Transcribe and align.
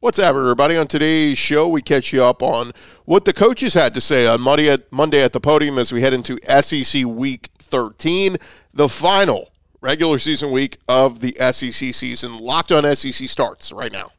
What's 0.00 0.18
happening, 0.18 0.42
everybody? 0.42 0.76
On 0.76 0.86
today's 0.86 1.38
show, 1.38 1.66
we 1.66 1.80
catch 1.80 2.12
you 2.12 2.22
up 2.22 2.42
on 2.42 2.72
what 3.06 3.24
the 3.24 3.32
coaches 3.32 3.72
had 3.72 3.94
to 3.94 4.00
say 4.02 4.26
on 4.26 4.42
Monday 4.42 4.68
at, 4.68 4.92
Monday 4.92 5.22
at 5.22 5.32
the 5.32 5.40
podium 5.40 5.78
as 5.78 5.90
we 5.90 6.02
head 6.02 6.12
into 6.12 6.38
SEC 6.60 7.06
Week 7.06 7.48
13, 7.58 8.36
the 8.74 8.90
final 8.90 9.52
regular 9.80 10.18
season 10.18 10.50
week 10.50 10.76
of 10.86 11.20
the 11.20 11.32
SEC 11.50 11.94
season. 11.94 12.34
Locked 12.34 12.72
on 12.72 12.94
SEC 12.94 13.26
starts 13.26 13.72
right 13.72 13.90
now. 13.90 14.10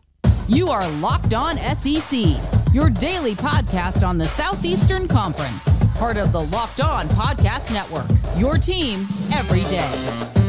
You 0.48 0.70
are 0.70 0.90
Locked 0.94 1.36
On 1.36 1.58
SEC, 1.58 2.38
your 2.74 2.90
daily 2.90 3.36
podcast 3.36 4.06
on 4.06 4.18
the 4.18 4.26
Southeastern 4.26 5.08
Conference, 5.08 5.78
part 5.96 6.18
of 6.18 6.32
the 6.32 6.42
Locked 6.42 6.82
On 6.82 7.08
Podcast 7.10 7.72
Network. 7.72 8.10
Your 8.36 8.58
team 8.58 9.08
every 9.32 9.62
day. 9.66 10.47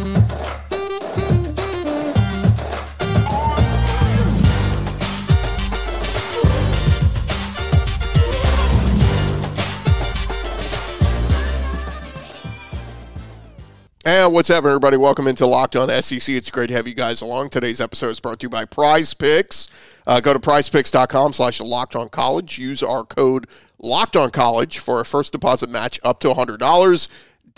And 14.09 14.33
what's 14.33 14.49
happening, 14.49 14.71
everybody? 14.71 14.97
Welcome 14.97 15.29
into 15.29 15.45
Locked 15.45 15.77
On 15.77 15.91
SEC. 16.01 16.31
It's 16.31 16.51
great 16.51 16.69
to 16.69 16.73
have 16.73 16.89
you 16.89 16.95
guys 16.95 17.21
along. 17.21 17.51
Today's 17.51 17.79
episode 17.79 18.09
is 18.09 18.21
brought 18.21 18.41
to 18.41 18.47
you 18.47 18.49
by 18.49 18.65
Prize 18.65 19.13
Picks. 19.13 19.69
Uh, 20.07 20.19
go 20.19 20.33
to 20.33 20.39
prizepicks.com 20.39 21.35
slash 21.35 21.61
locked 21.61 21.95
on 21.95 22.09
college. 22.09 22.59
Use 22.59 22.83
our 22.83 23.05
code 23.05 23.47
locked 23.79 24.17
on 24.17 24.31
college 24.31 24.79
for 24.79 24.99
a 24.99 25.05
first 25.05 25.33
deposit 25.33 25.69
match 25.69 26.01
up 26.03 26.21
to 26.21 26.29
$100 26.29 27.09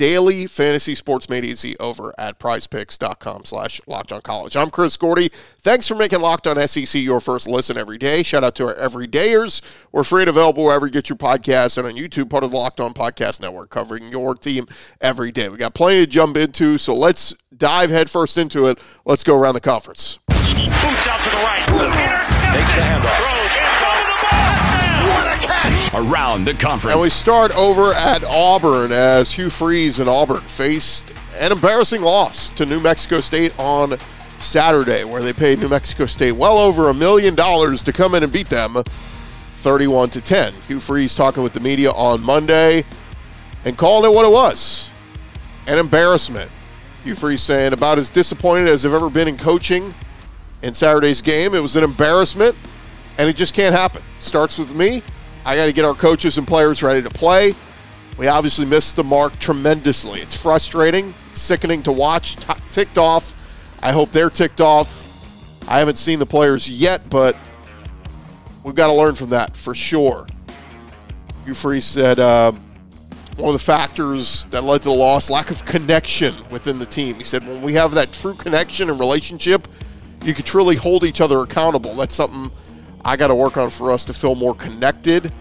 daily 0.00 0.46
fantasy 0.46 0.94
sports 0.94 1.28
made 1.28 1.44
easy 1.44 1.76
over 1.78 2.14
at 2.16 2.38
prizepicks.com 2.38 3.44
slash 3.44 3.82
locked 3.86 4.10
on 4.12 4.22
college. 4.22 4.56
I'm 4.56 4.70
Chris 4.70 4.96
Gordy. 4.96 5.28
Thanks 5.28 5.86
for 5.86 5.94
making 5.94 6.22
Locked 6.22 6.46
On 6.46 6.56
SEC 6.66 7.02
your 7.02 7.20
first 7.20 7.46
listen 7.46 7.76
every 7.76 7.98
day. 7.98 8.22
Shout 8.22 8.42
out 8.42 8.54
to 8.54 8.68
our 8.68 8.74
everydayers. 8.76 9.60
We're 9.92 10.04
free 10.04 10.22
and 10.22 10.30
available 10.30 10.64
wherever 10.64 10.86
you 10.86 10.92
get 10.92 11.10
your 11.10 11.18
podcasts 11.18 11.76
and 11.76 11.86
on 11.86 11.96
YouTube, 11.96 12.30
part 12.30 12.44
of 12.44 12.50
the 12.50 12.56
Locked 12.56 12.80
On 12.80 12.94
Podcast 12.94 13.42
Network, 13.42 13.68
covering 13.68 14.10
your 14.10 14.34
team 14.34 14.68
every 15.02 15.32
day. 15.32 15.50
We 15.50 15.58
got 15.58 15.74
plenty 15.74 16.00
to 16.00 16.06
jump 16.06 16.38
into, 16.38 16.78
so 16.78 16.94
let's 16.94 17.34
dive 17.54 17.90
headfirst 17.90 18.38
into 18.38 18.68
it. 18.68 18.78
Let's 19.04 19.22
go 19.22 19.38
around 19.38 19.52
the 19.52 19.60
conference. 19.60 20.18
Boots 20.28 21.08
out 21.08 21.22
to 21.24 21.28
the 21.28 21.36
right. 21.36 21.66
Takes 22.54 22.74
the 22.74 22.80
handoff 22.80 23.39
around 25.94 26.44
the 26.44 26.54
conference. 26.54 26.94
And 26.94 27.02
we 27.02 27.08
start 27.08 27.56
over 27.56 27.92
at 27.92 28.24
Auburn 28.24 28.92
as 28.92 29.32
Hugh 29.32 29.50
Freeze 29.50 29.98
and 29.98 30.08
Auburn 30.08 30.40
faced 30.42 31.14
an 31.38 31.52
embarrassing 31.52 32.02
loss 32.02 32.50
to 32.50 32.66
New 32.66 32.80
Mexico 32.80 33.20
State 33.20 33.58
on 33.58 33.98
Saturday, 34.38 35.04
where 35.04 35.22
they 35.22 35.32
paid 35.32 35.58
New 35.58 35.68
Mexico 35.68 36.06
State 36.06 36.32
well 36.32 36.58
over 36.58 36.88
a 36.88 36.94
million 36.94 37.34
dollars 37.34 37.82
to 37.84 37.92
come 37.92 38.14
in 38.14 38.22
and 38.22 38.32
beat 38.32 38.48
them 38.48 38.82
31 39.56 40.10
to 40.10 40.20
10. 40.20 40.54
Hugh 40.68 40.80
Freeze 40.80 41.14
talking 41.14 41.42
with 41.42 41.52
the 41.52 41.60
media 41.60 41.90
on 41.92 42.22
Monday 42.22 42.84
and 43.64 43.76
calling 43.76 44.10
it 44.10 44.14
what 44.14 44.24
it 44.24 44.32
was 44.32 44.92
an 45.66 45.78
embarrassment. 45.78 46.50
Hugh 47.04 47.14
Freeze 47.14 47.42
saying 47.42 47.72
about 47.72 47.98
as 47.98 48.10
disappointed 48.10 48.68
as 48.68 48.84
I've 48.84 48.94
ever 48.94 49.10
been 49.10 49.28
in 49.28 49.36
coaching 49.36 49.94
in 50.62 50.74
Saturday's 50.74 51.22
game. 51.22 51.54
It 51.54 51.60
was 51.60 51.76
an 51.76 51.84
embarrassment, 51.84 52.56
and 53.18 53.28
it 53.28 53.36
just 53.36 53.54
can't 53.54 53.74
happen. 53.74 54.02
Starts 54.18 54.58
with 54.58 54.74
me. 54.74 55.02
I 55.50 55.56
got 55.56 55.66
to 55.66 55.72
get 55.72 55.84
our 55.84 55.94
coaches 55.94 56.38
and 56.38 56.46
players 56.46 56.80
ready 56.80 57.02
to 57.02 57.10
play. 57.10 57.54
We 58.16 58.28
obviously 58.28 58.66
missed 58.66 58.94
the 58.94 59.02
mark 59.02 59.36
tremendously. 59.40 60.20
It's 60.20 60.40
frustrating, 60.40 61.12
sickening 61.32 61.82
to 61.82 61.92
watch, 61.92 62.36
t- 62.36 62.54
ticked 62.70 62.98
off. 62.98 63.34
I 63.82 63.90
hope 63.90 64.12
they're 64.12 64.30
ticked 64.30 64.60
off. 64.60 65.04
I 65.66 65.80
haven't 65.80 65.96
seen 65.96 66.20
the 66.20 66.26
players 66.26 66.70
yet, 66.70 67.10
but 67.10 67.36
we've 68.62 68.76
got 68.76 68.86
to 68.86 68.92
learn 68.92 69.16
from 69.16 69.30
that 69.30 69.56
for 69.56 69.74
sure. 69.74 70.28
Hugh 71.44 71.54
Freeze 71.54 71.84
said 71.84 72.20
uh, 72.20 72.52
one 73.36 73.48
of 73.48 73.54
the 73.54 73.58
factors 73.58 74.46
that 74.46 74.62
led 74.62 74.82
to 74.82 74.88
the 74.90 74.94
loss, 74.94 75.30
lack 75.30 75.50
of 75.50 75.64
connection 75.64 76.32
within 76.48 76.78
the 76.78 76.86
team. 76.86 77.16
He 77.16 77.24
said 77.24 77.44
when 77.44 77.60
we 77.60 77.74
have 77.74 77.90
that 77.94 78.12
true 78.12 78.34
connection 78.34 78.88
and 78.88 79.00
relationship, 79.00 79.66
you 80.22 80.32
can 80.32 80.44
truly 80.44 80.76
hold 80.76 81.02
each 81.02 81.20
other 81.20 81.40
accountable. 81.40 81.94
That's 81.94 82.14
something 82.14 82.52
I 83.04 83.16
got 83.16 83.28
to 83.28 83.34
work 83.34 83.56
on 83.56 83.70
for 83.70 83.90
us 83.90 84.04
to 84.06 84.12
feel 84.12 84.34
more 84.34 84.54
connected 84.54 85.32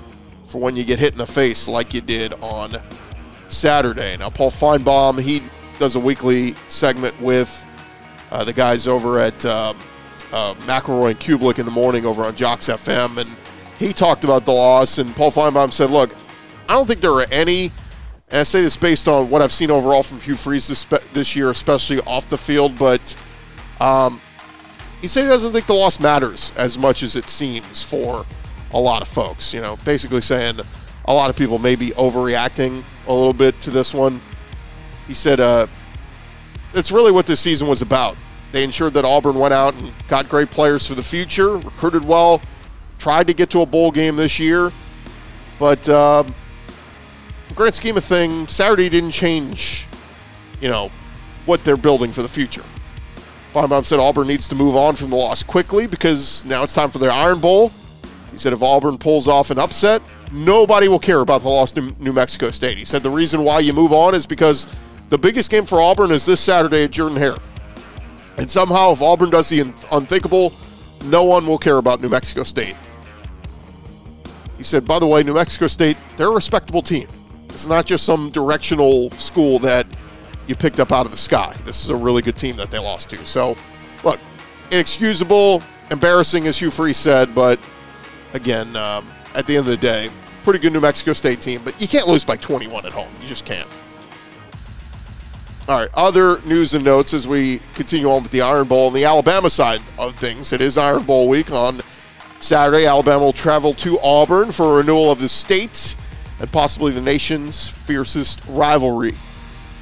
for 0.45 0.59
when 0.59 0.75
you 0.75 0.83
get 0.83 0.99
hit 0.99 1.11
in 1.11 1.17
the 1.17 1.27
face 1.27 1.67
like 1.67 1.93
you 1.93 2.01
did 2.01 2.33
on 2.35 2.81
Saturday. 3.47 4.17
Now, 4.17 4.29
Paul 4.29 4.51
Finebaum, 4.51 5.19
he 5.19 5.43
does 5.77 5.95
a 5.95 5.99
weekly 5.99 6.55
segment 6.67 7.19
with 7.21 7.65
uh, 8.31 8.43
the 8.43 8.53
guys 8.53 8.87
over 8.87 9.19
at 9.19 9.45
uh, 9.45 9.73
uh, 10.31 10.53
McElroy 10.55 11.11
and 11.11 11.19
Cubelic 11.19 11.59
in 11.59 11.65
the 11.65 11.71
morning 11.71 12.05
over 12.05 12.23
on 12.23 12.35
JOX 12.35 12.67
FM, 12.67 13.17
and 13.17 13.29
he 13.77 13.93
talked 13.93 14.23
about 14.23 14.45
the 14.45 14.51
loss. 14.51 14.97
And 14.97 15.15
Paul 15.15 15.31
Finebaum 15.31 15.71
said, 15.71 15.89
"Look, 15.89 16.15
I 16.67 16.73
don't 16.73 16.87
think 16.87 17.01
there 17.01 17.11
are 17.11 17.25
any." 17.31 17.71
And 18.31 18.41
I 18.41 18.43
say 18.43 18.61
this 18.61 18.77
based 18.77 19.07
on 19.07 19.29
what 19.31 19.41
I've 19.41 19.51
seen 19.51 19.71
overall 19.71 20.03
from 20.03 20.19
Hugh 20.19 20.35
Freeze 20.35 20.67
this, 20.67 20.85
this 21.13 21.35
year, 21.35 21.49
especially 21.49 21.99
off 22.01 22.29
the 22.29 22.37
field, 22.37 22.77
but 22.77 23.17
um, 23.81 24.21
he 25.01 25.07
said 25.07 25.23
he 25.23 25.27
doesn't 25.27 25.53
think 25.53 25.65
the 25.65 25.73
loss 25.73 25.99
matters 25.99 26.53
as 26.57 26.77
much 26.77 27.03
as 27.03 27.15
it 27.15 27.29
seems 27.29 27.83
for 27.83 28.25
a 28.71 28.79
lot 28.79 29.01
of 29.01 29.07
folks. 29.07 29.53
You 29.53 29.61
know, 29.61 29.77
basically 29.85 30.21
saying 30.21 30.59
a 31.05 31.13
lot 31.13 31.29
of 31.29 31.35
people 31.35 31.57
may 31.57 31.75
be 31.75 31.91
overreacting 31.91 32.83
a 33.07 33.13
little 33.13 33.33
bit 33.33 33.59
to 33.61 33.71
this 33.71 33.93
one. 33.93 34.21
He 35.07 35.13
said, 35.13 35.39
uh, 35.39 35.67
that's 36.73 36.91
really 36.91 37.11
what 37.11 37.25
this 37.25 37.39
season 37.39 37.67
was 37.67 37.81
about. 37.81 38.17
They 38.51 38.63
ensured 38.63 38.93
that 38.95 39.05
Auburn 39.05 39.35
went 39.35 39.53
out 39.53 39.75
and 39.75 39.91
got 40.07 40.27
great 40.27 40.49
players 40.49 40.85
for 40.85 40.95
the 40.95 41.03
future, 41.03 41.57
recruited 41.57 42.03
well, 42.03 42.41
tried 42.97 43.27
to 43.27 43.33
get 43.33 43.49
to 43.51 43.61
a 43.61 43.65
bowl 43.65 43.91
game 43.91 44.15
this 44.15 44.39
year. 44.39 44.71
But 45.57 45.87
um, 45.89 46.33
grand 47.55 47.75
scheme 47.75 47.97
of 47.97 48.03
thing, 48.03 48.47
Saturday 48.47 48.89
didn't 48.89 49.11
change, 49.11 49.87
you 50.61 50.69
know, 50.69 50.91
what 51.45 51.63
they're 51.63 51.77
building 51.77 52.11
for 52.11 52.21
the 52.21 52.27
future. 52.27 52.63
Finebaum 53.53 53.83
said 53.83 53.99
Auburn 53.99 54.27
needs 54.27 54.47
to 54.49 54.55
move 54.55 54.75
on 54.75 54.95
from 54.95 55.09
the 55.09 55.15
loss 55.15 55.41
quickly 55.41 55.87
because 55.87 56.45
now 56.45 56.63
it's 56.63 56.73
time 56.73 56.89
for 56.89 56.99
their 56.99 57.11
Iron 57.11 57.39
Bowl. 57.39 57.71
He 58.31 58.37
said 58.37 58.53
if 58.53 58.61
Auburn 58.61 58.97
pulls 58.97 59.27
off 59.27 59.49
an 59.49 59.57
upset, 59.57 60.01
nobody 60.31 60.87
will 60.87 60.99
care 60.99 61.21
about 61.21 61.41
the 61.41 61.49
loss 61.49 61.71
to 61.71 61.81
New 61.99 62.13
Mexico 62.13 62.51
State. 62.51 62.77
He 62.77 62.85
said 62.85 63.01
the 63.01 63.09
reason 63.09 63.43
why 63.43 63.59
you 63.59 63.73
move 63.73 63.91
on 63.91 64.13
is 64.13 64.27
because 64.27 64.67
the 65.09 65.17
biggest 65.17 65.49
game 65.49 65.65
for 65.65 65.81
Auburn 65.81 66.11
is 66.11 66.25
this 66.25 66.39
Saturday 66.39 66.83
at 66.83 66.91
Jordan 66.91 67.17
Hare. 67.17 67.37
And 68.37 68.49
somehow, 68.49 68.91
if 68.91 69.01
Auburn 69.01 69.31
does 69.31 69.49
the 69.49 69.61
unthinkable, 69.91 70.53
no 71.05 71.23
one 71.23 71.47
will 71.47 71.57
care 71.57 71.77
about 71.77 72.01
New 72.01 72.09
Mexico 72.09 72.43
State. 72.43 72.75
He 74.57 74.63
said, 74.63 74.85
by 74.85 74.99
the 74.99 75.07
way, 75.07 75.23
New 75.23 75.33
Mexico 75.33 75.67
State, 75.67 75.97
they're 76.17 76.27
a 76.27 76.35
respectable 76.35 76.81
team. 76.81 77.07
It's 77.49 77.67
not 77.67 77.85
just 77.85 78.05
some 78.05 78.29
directional 78.29 79.09
school 79.11 79.57
that 79.59 79.87
you 80.49 80.55
picked 80.55 80.79
up 80.79 80.91
out 80.91 81.05
of 81.05 81.11
the 81.11 81.17
sky. 81.17 81.55
This 81.63 81.83
is 81.83 81.91
a 81.91 81.95
really 81.95 82.23
good 82.23 82.35
team 82.35 82.55
that 82.57 82.71
they 82.71 82.79
lost 82.79 83.11
to. 83.11 83.23
So, 83.23 83.55
look, 84.03 84.19
inexcusable, 84.71 85.61
embarrassing, 85.91 86.47
as 86.47 86.57
Hugh 86.57 86.71
Freeze 86.71 86.97
said, 86.97 87.35
but 87.35 87.59
again, 88.33 88.75
um, 88.75 89.07
at 89.35 89.45
the 89.45 89.55
end 89.55 89.67
of 89.67 89.71
the 89.71 89.77
day, 89.77 90.09
pretty 90.43 90.57
good 90.57 90.73
New 90.73 90.81
Mexico 90.81 91.13
State 91.13 91.39
team, 91.39 91.61
but 91.63 91.79
you 91.79 91.87
can't 91.87 92.07
lose 92.07 92.25
by 92.25 92.35
21 92.35 92.87
at 92.87 92.91
home. 92.91 93.09
You 93.21 93.27
just 93.27 93.45
can't. 93.45 93.69
All 95.67 95.77
right, 95.77 95.89
other 95.93 96.41
news 96.41 96.73
and 96.73 96.83
notes 96.83 97.13
as 97.13 97.27
we 97.27 97.59
continue 97.75 98.09
on 98.09 98.23
with 98.23 98.31
the 98.31 98.41
Iron 98.41 98.67
Bowl 98.67 98.87
and 98.87 98.95
the 98.95 99.05
Alabama 99.05 99.51
side 99.51 99.81
of 99.99 100.15
things. 100.15 100.51
It 100.51 100.61
is 100.61 100.79
Iron 100.79 101.03
Bowl 101.03 101.29
week 101.29 101.51
on 101.51 101.81
Saturday. 102.39 102.87
Alabama 102.87 103.25
will 103.25 103.33
travel 103.33 103.75
to 103.75 103.99
Auburn 103.99 104.49
for 104.49 104.71
a 104.71 104.77
renewal 104.77 105.11
of 105.11 105.19
the 105.19 105.29
state 105.29 105.95
and 106.39 106.51
possibly 106.51 106.91
the 106.91 107.01
nation's 107.01 107.67
fiercest 107.69 108.41
rivalry. 108.47 109.13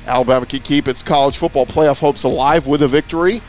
Alabama 0.07 0.45
can 0.45 0.59
keep 0.59 0.88
its 0.88 1.03
college 1.03 1.38
football 1.38 1.66
playoff 1.66 2.00
hopes 2.00 2.23
alive 2.23 2.68
with 2.68 2.81
a 2.81 2.88
victory 2.88 3.41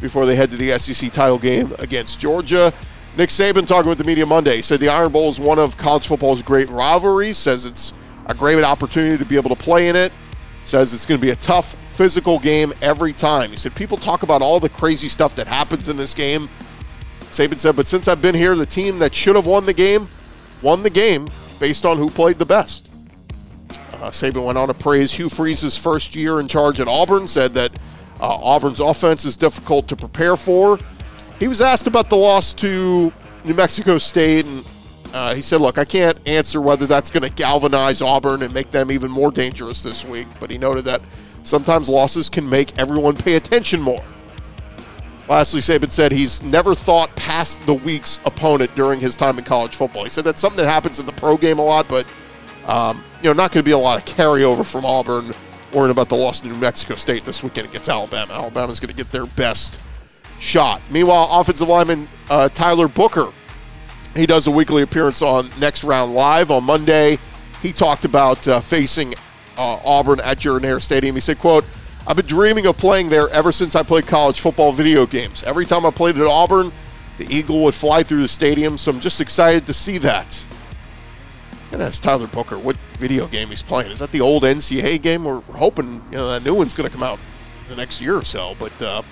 before 0.00 0.26
they 0.26 0.34
head 0.34 0.50
to 0.50 0.56
the 0.56 0.78
SEC 0.78 1.12
title 1.12 1.38
game 1.38 1.74
against 1.78 2.20
Georgia. 2.20 2.72
Nick 3.16 3.28
Saban 3.28 3.66
talking 3.66 3.88
with 3.88 3.98
the 3.98 4.04
media 4.04 4.24
Monday 4.24 4.62
said 4.62 4.80
the 4.80 4.88
Iron 4.88 5.12
Bowl 5.12 5.28
is 5.28 5.38
one 5.38 5.58
of 5.58 5.76
college 5.76 6.06
football's 6.06 6.42
great 6.42 6.68
rivalries. 6.70 7.36
Says 7.36 7.66
it's 7.66 7.92
a 8.26 8.34
great 8.34 8.62
opportunity 8.62 9.18
to 9.18 9.24
be 9.24 9.36
able 9.36 9.50
to 9.50 9.62
play 9.62 9.88
in 9.88 9.96
it. 9.96 10.12
Says 10.64 10.92
it's 10.92 11.04
going 11.04 11.20
to 11.20 11.24
be 11.24 11.32
a 11.32 11.36
tough 11.36 11.74
physical 11.88 12.38
game 12.38 12.72
every 12.80 13.12
time. 13.12 13.50
He 13.50 13.56
said 13.56 13.74
people 13.74 13.98
talk 13.98 14.22
about 14.22 14.42
all 14.42 14.60
the 14.60 14.68
crazy 14.68 15.08
stuff 15.08 15.34
that 15.36 15.46
happens 15.46 15.88
in 15.88 15.96
this 15.96 16.14
game. 16.14 16.48
Saban 17.20 17.58
said, 17.58 17.76
but 17.76 17.86
since 17.86 18.08
I've 18.08 18.22
been 18.22 18.34
here, 18.34 18.54
the 18.54 18.66
team 18.66 18.98
that 18.98 19.14
should 19.14 19.36
have 19.36 19.46
won 19.46 19.66
the 19.66 19.72
game 19.72 20.08
won 20.62 20.82
the 20.82 20.90
game 20.90 21.28
based 21.58 21.84
on 21.84 21.98
who 21.98 22.08
played 22.08 22.38
the 22.38 22.46
best. 22.46 22.91
Uh, 24.02 24.10
Saban 24.10 24.44
went 24.44 24.58
on 24.58 24.66
to 24.66 24.74
praise 24.74 25.12
Hugh 25.12 25.28
Freeze's 25.28 25.76
first 25.76 26.16
year 26.16 26.40
in 26.40 26.48
charge 26.48 26.80
at 26.80 26.88
Auburn, 26.88 27.28
said 27.28 27.54
that 27.54 27.70
uh, 28.20 28.34
Auburn's 28.34 28.80
offense 28.80 29.24
is 29.24 29.36
difficult 29.36 29.86
to 29.86 29.94
prepare 29.94 30.36
for. 30.36 30.76
He 31.38 31.46
was 31.46 31.60
asked 31.60 31.86
about 31.86 32.10
the 32.10 32.16
loss 32.16 32.52
to 32.54 33.12
New 33.44 33.54
Mexico 33.54 33.98
State, 33.98 34.44
and 34.44 34.64
uh, 35.14 35.36
he 35.36 35.40
said, 35.40 35.60
Look, 35.60 35.78
I 35.78 35.84
can't 35.84 36.18
answer 36.26 36.60
whether 36.60 36.84
that's 36.86 37.10
going 37.10 37.22
to 37.22 37.30
galvanize 37.30 38.02
Auburn 38.02 38.42
and 38.42 38.52
make 38.52 38.70
them 38.70 38.90
even 38.90 39.08
more 39.08 39.30
dangerous 39.30 39.84
this 39.84 40.04
week, 40.04 40.26
but 40.40 40.50
he 40.50 40.58
noted 40.58 40.84
that 40.86 41.00
sometimes 41.44 41.88
losses 41.88 42.28
can 42.28 42.48
make 42.48 42.76
everyone 42.80 43.16
pay 43.16 43.36
attention 43.36 43.80
more. 43.80 44.02
Lastly, 45.28 45.60
Saban 45.60 45.92
said 45.92 46.10
he's 46.10 46.42
never 46.42 46.74
thought 46.74 47.14
past 47.14 47.64
the 47.66 47.74
week's 47.74 48.18
opponent 48.24 48.74
during 48.74 48.98
his 48.98 49.14
time 49.14 49.38
in 49.38 49.44
college 49.44 49.76
football. 49.76 50.02
He 50.02 50.10
said 50.10 50.24
that's 50.24 50.40
something 50.40 50.58
that 50.64 50.68
happens 50.68 50.98
in 50.98 51.06
the 51.06 51.12
pro 51.12 51.36
game 51.36 51.60
a 51.60 51.64
lot, 51.64 51.86
but 51.86 52.04
um, 52.66 53.02
you 53.22 53.28
know, 53.28 53.32
not 53.32 53.52
going 53.52 53.62
to 53.62 53.68
be 53.68 53.72
a 53.72 53.78
lot 53.78 53.98
of 53.98 54.16
carryover 54.16 54.64
from 54.64 54.84
Auburn 54.84 55.32
worrying 55.72 55.90
about 55.90 56.08
the 56.08 56.16
loss 56.16 56.40
to 56.40 56.48
New 56.48 56.54
Mexico 56.56 56.94
State 56.94 57.24
this 57.24 57.42
weekend 57.42 57.68
against 57.68 57.88
Alabama. 57.88 58.34
Alabama's 58.34 58.78
going 58.78 58.90
to 58.90 58.94
get 58.94 59.10
their 59.10 59.26
best 59.26 59.80
shot. 60.38 60.82
Meanwhile, 60.90 61.28
offensive 61.30 61.68
lineman 61.68 62.08
uh, 62.30 62.48
Tyler 62.48 62.88
Booker, 62.88 63.32
he 64.14 64.26
does 64.26 64.46
a 64.46 64.50
weekly 64.50 64.82
appearance 64.82 65.22
on 65.22 65.48
Next 65.58 65.84
Round 65.84 66.14
Live 66.14 66.50
on 66.50 66.64
Monday. 66.64 67.18
He 67.62 67.72
talked 67.72 68.04
about 68.04 68.46
uh, 68.46 68.60
facing 68.60 69.14
uh, 69.56 69.78
Auburn 69.84 70.20
at 70.20 70.38
Jordan-Hare 70.38 70.80
Stadium. 70.80 71.14
He 71.14 71.20
said, 71.20 71.38
"quote 71.38 71.64
I've 72.06 72.16
been 72.16 72.26
dreaming 72.26 72.66
of 72.66 72.76
playing 72.76 73.08
there 73.08 73.28
ever 73.30 73.52
since 73.52 73.76
I 73.76 73.82
played 73.82 74.06
college 74.06 74.40
football 74.40 74.72
video 74.72 75.06
games. 75.06 75.44
Every 75.44 75.64
time 75.64 75.86
I 75.86 75.90
played 75.90 76.18
at 76.18 76.26
Auburn, 76.26 76.72
the 77.16 77.26
Eagle 77.32 77.62
would 77.62 77.74
fly 77.74 78.02
through 78.02 78.22
the 78.22 78.28
stadium, 78.28 78.76
so 78.76 78.90
I'm 78.90 79.00
just 79.00 79.20
excited 79.20 79.66
to 79.66 79.72
see 79.72 79.98
that." 79.98 80.46
And 81.72 81.82
ask 81.82 82.02
Tyler 82.02 82.26
Booker 82.26 82.58
what 82.58 82.76
video 82.98 83.26
game 83.26 83.48
he's 83.48 83.62
playing. 83.62 83.90
Is 83.90 84.00
that 84.00 84.12
the 84.12 84.20
old 84.20 84.42
NCAA 84.42 85.00
game? 85.00 85.24
We're 85.24 85.40
hoping 85.40 86.02
you 86.10 86.18
know 86.18 86.30
that 86.30 86.44
new 86.44 86.54
one's 86.54 86.74
going 86.74 86.88
to 86.88 86.94
come 86.94 87.02
out 87.02 87.18
the 87.68 87.76
next 87.76 88.00
year 88.00 88.16
or 88.16 88.24
so. 88.24 88.54
But 88.58 88.82
uh, 88.82 89.02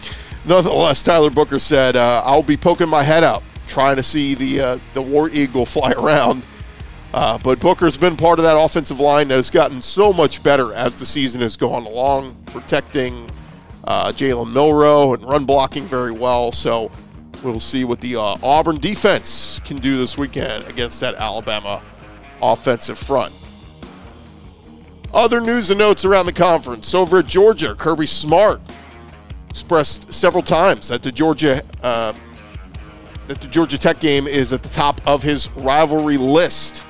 nonetheless, 0.45 1.03
Tyler 1.03 1.31
Booker 1.31 1.59
said, 1.59 1.97
uh, 1.97 2.23
"I'll 2.25 2.43
be 2.43 2.59
poking 2.59 2.89
my 2.89 3.03
head 3.03 3.25
out, 3.25 3.43
trying 3.67 3.97
to 3.97 4.03
see 4.03 4.35
the 4.35 4.61
uh, 4.61 4.79
the 4.95 5.03
War 5.03 5.31
Eagle 5.31 5.65
fly 5.67 5.93
around." 5.93 6.43
Uh, 7.13 7.39
but 7.39 7.59
Booker's 7.59 7.97
been 7.97 8.17
part 8.17 8.39
of 8.39 8.45
that 8.45 8.57
offensive 8.57 9.01
line 9.01 9.29
that 9.29 9.35
has 9.35 9.51
gotten 9.51 9.83
so 9.83 10.13
much 10.13 10.43
better 10.43 10.73
as 10.75 10.99
the 10.99 11.07
season 11.07 11.41
has 11.41 11.57
gone 11.57 11.85
along, 11.85 12.37
protecting 12.47 13.29
uh, 13.85 14.13
Jalen 14.13 14.53
Milroe 14.53 15.15
and 15.15 15.25
run 15.25 15.45
blocking 15.45 15.87
very 15.87 16.13
well. 16.13 16.53
So 16.53 16.91
we'll 17.43 17.59
see 17.59 17.85
what 17.85 18.01
the 18.01 18.17
uh, 18.17 18.37
Auburn 18.43 18.77
defense 18.79 19.61
can 19.65 19.79
do 19.79 19.97
this 19.97 20.17
weekend 20.17 20.67
against 20.69 21.01
that 21.01 21.17
Alabama 21.17 21.83
offensive 22.43 22.99
front. 22.99 23.33
Other 25.13 25.41
news 25.41 25.71
and 25.71 25.79
notes 25.79 26.05
around 26.05 26.27
the 26.27 26.33
conference. 26.33 26.95
Over 26.95 27.19
at 27.19 27.27
Georgia, 27.27 27.75
Kirby 27.75 28.07
Smart 28.07 28.61
expressed 29.49 30.13
several 30.13 30.43
times 30.43 30.89
that 30.89 31.03
the 31.03 31.11
Georgia 31.11 31.63
uh, 31.83 32.13
that 33.27 33.41
the 33.41 33.49
Georgia 33.49 33.79
Tech 33.79 34.01
game 34.01 34.27
is 34.27 34.53
at 34.53 34.63
the 34.63 34.69
top 34.69 35.01
of 35.07 35.23
his 35.23 35.51
rivalry 35.53 36.17
list. 36.17 36.85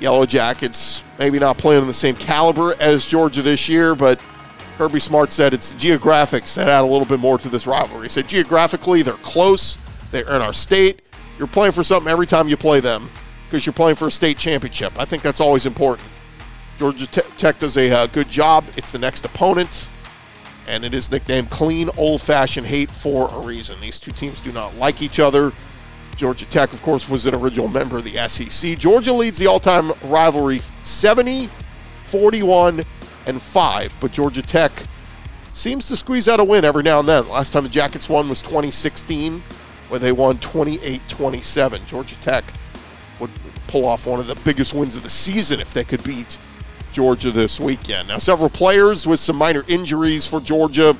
Yellow 0.00 0.26
Jackets 0.26 1.04
maybe 1.18 1.38
not 1.38 1.58
playing 1.58 1.80
on 1.80 1.86
the 1.86 1.94
same 1.94 2.16
caliber 2.16 2.74
as 2.80 3.06
Georgia 3.06 3.42
this 3.42 3.68
year, 3.68 3.94
but 3.94 4.20
Kirby 4.76 4.98
Smart 4.98 5.30
said 5.30 5.54
it's 5.54 5.74
geographics 5.74 6.56
that 6.56 6.68
add 6.68 6.82
a 6.82 6.86
little 6.86 7.06
bit 7.06 7.20
more 7.20 7.38
to 7.38 7.48
this 7.48 7.68
rivalry. 7.68 8.04
He 8.04 8.08
said 8.08 8.26
geographically 8.26 9.02
they're 9.02 9.14
close, 9.14 9.78
they're 10.10 10.28
in 10.28 10.42
our 10.42 10.52
state. 10.52 11.02
You're 11.38 11.46
playing 11.46 11.72
for 11.72 11.84
something 11.84 12.10
every 12.10 12.26
time 12.26 12.48
you 12.48 12.56
play 12.56 12.80
them 12.80 13.08
because 13.52 13.66
you're 13.66 13.74
playing 13.74 13.96
for 13.96 14.06
a 14.06 14.10
state 14.10 14.38
championship. 14.38 14.98
I 14.98 15.04
think 15.04 15.22
that's 15.22 15.38
always 15.38 15.66
important. 15.66 16.08
Georgia 16.78 17.06
Tech 17.06 17.58
does 17.58 17.76
a 17.76 17.90
uh, 17.90 18.06
good 18.06 18.30
job. 18.30 18.64
It's 18.78 18.92
the 18.92 18.98
next 18.98 19.26
opponent, 19.26 19.90
and 20.66 20.86
it 20.86 20.94
is 20.94 21.10
nicknamed 21.10 21.50
Clean 21.50 21.90
Old 21.98 22.22
Fashioned 22.22 22.66
Hate 22.66 22.90
for 22.90 23.28
a 23.30 23.40
reason. 23.40 23.78
These 23.78 24.00
two 24.00 24.10
teams 24.10 24.40
do 24.40 24.52
not 24.52 24.74
like 24.76 25.02
each 25.02 25.20
other. 25.20 25.52
Georgia 26.16 26.46
Tech, 26.46 26.72
of 26.72 26.80
course, 26.80 27.10
was 27.10 27.26
an 27.26 27.34
original 27.34 27.68
member 27.68 27.98
of 27.98 28.04
the 28.04 28.26
SEC. 28.26 28.78
Georgia 28.78 29.12
leads 29.12 29.38
the 29.38 29.46
all 29.46 29.60
time 29.60 29.92
rivalry 30.02 30.60
70, 30.82 31.50
41, 31.98 32.84
and 33.26 33.42
5, 33.42 33.96
but 34.00 34.12
Georgia 34.12 34.40
Tech 34.40 34.72
seems 35.52 35.88
to 35.88 35.96
squeeze 35.96 36.26
out 36.26 36.40
a 36.40 36.44
win 36.44 36.64
every 36.64 36.82
now 36.82 37.00
and 37.00 37.08
then. 37.08 37.28
Last 37.28 37.52
time 37.52 37.64
the 37.64 37.68
Jackets 37.68 38.08
won 38.08 38.30
was 38.30 38.40
2016, 38.40 39.42
where 39.90 40.00
they 40.00 40.10
won 40.10 40.38
28 40.38 41.06
27. 41.06 41.84
Georgia 41.84 42.18
Tech 42.18 42.44
pull 43.72 43.86
off 43.86 44.06
one 44.06 44.20
of 44.20 44.26
the 44.26 44.34
biggest 44.44 44.74
wins 44.74 44.96
of 44.96 45.02
the 45.02 45.08
season 45.08 45.58
if 45.58 45.72
they 45.72 45.82
could 45.82 46.04
beat 46.04 46.36
Georgia 46.92 47.30
this 47.30 47.58
weekend. 47.58 48.06
Now, 48.08 48.18
several 48.18 48.50
players 48.50 49.06
with 49.06 49.18
some 49.18 49.36
minor 49.36 49.64
injuries 49.66 50.26
for 50.26 50.40
Georgia. 50.40 50.94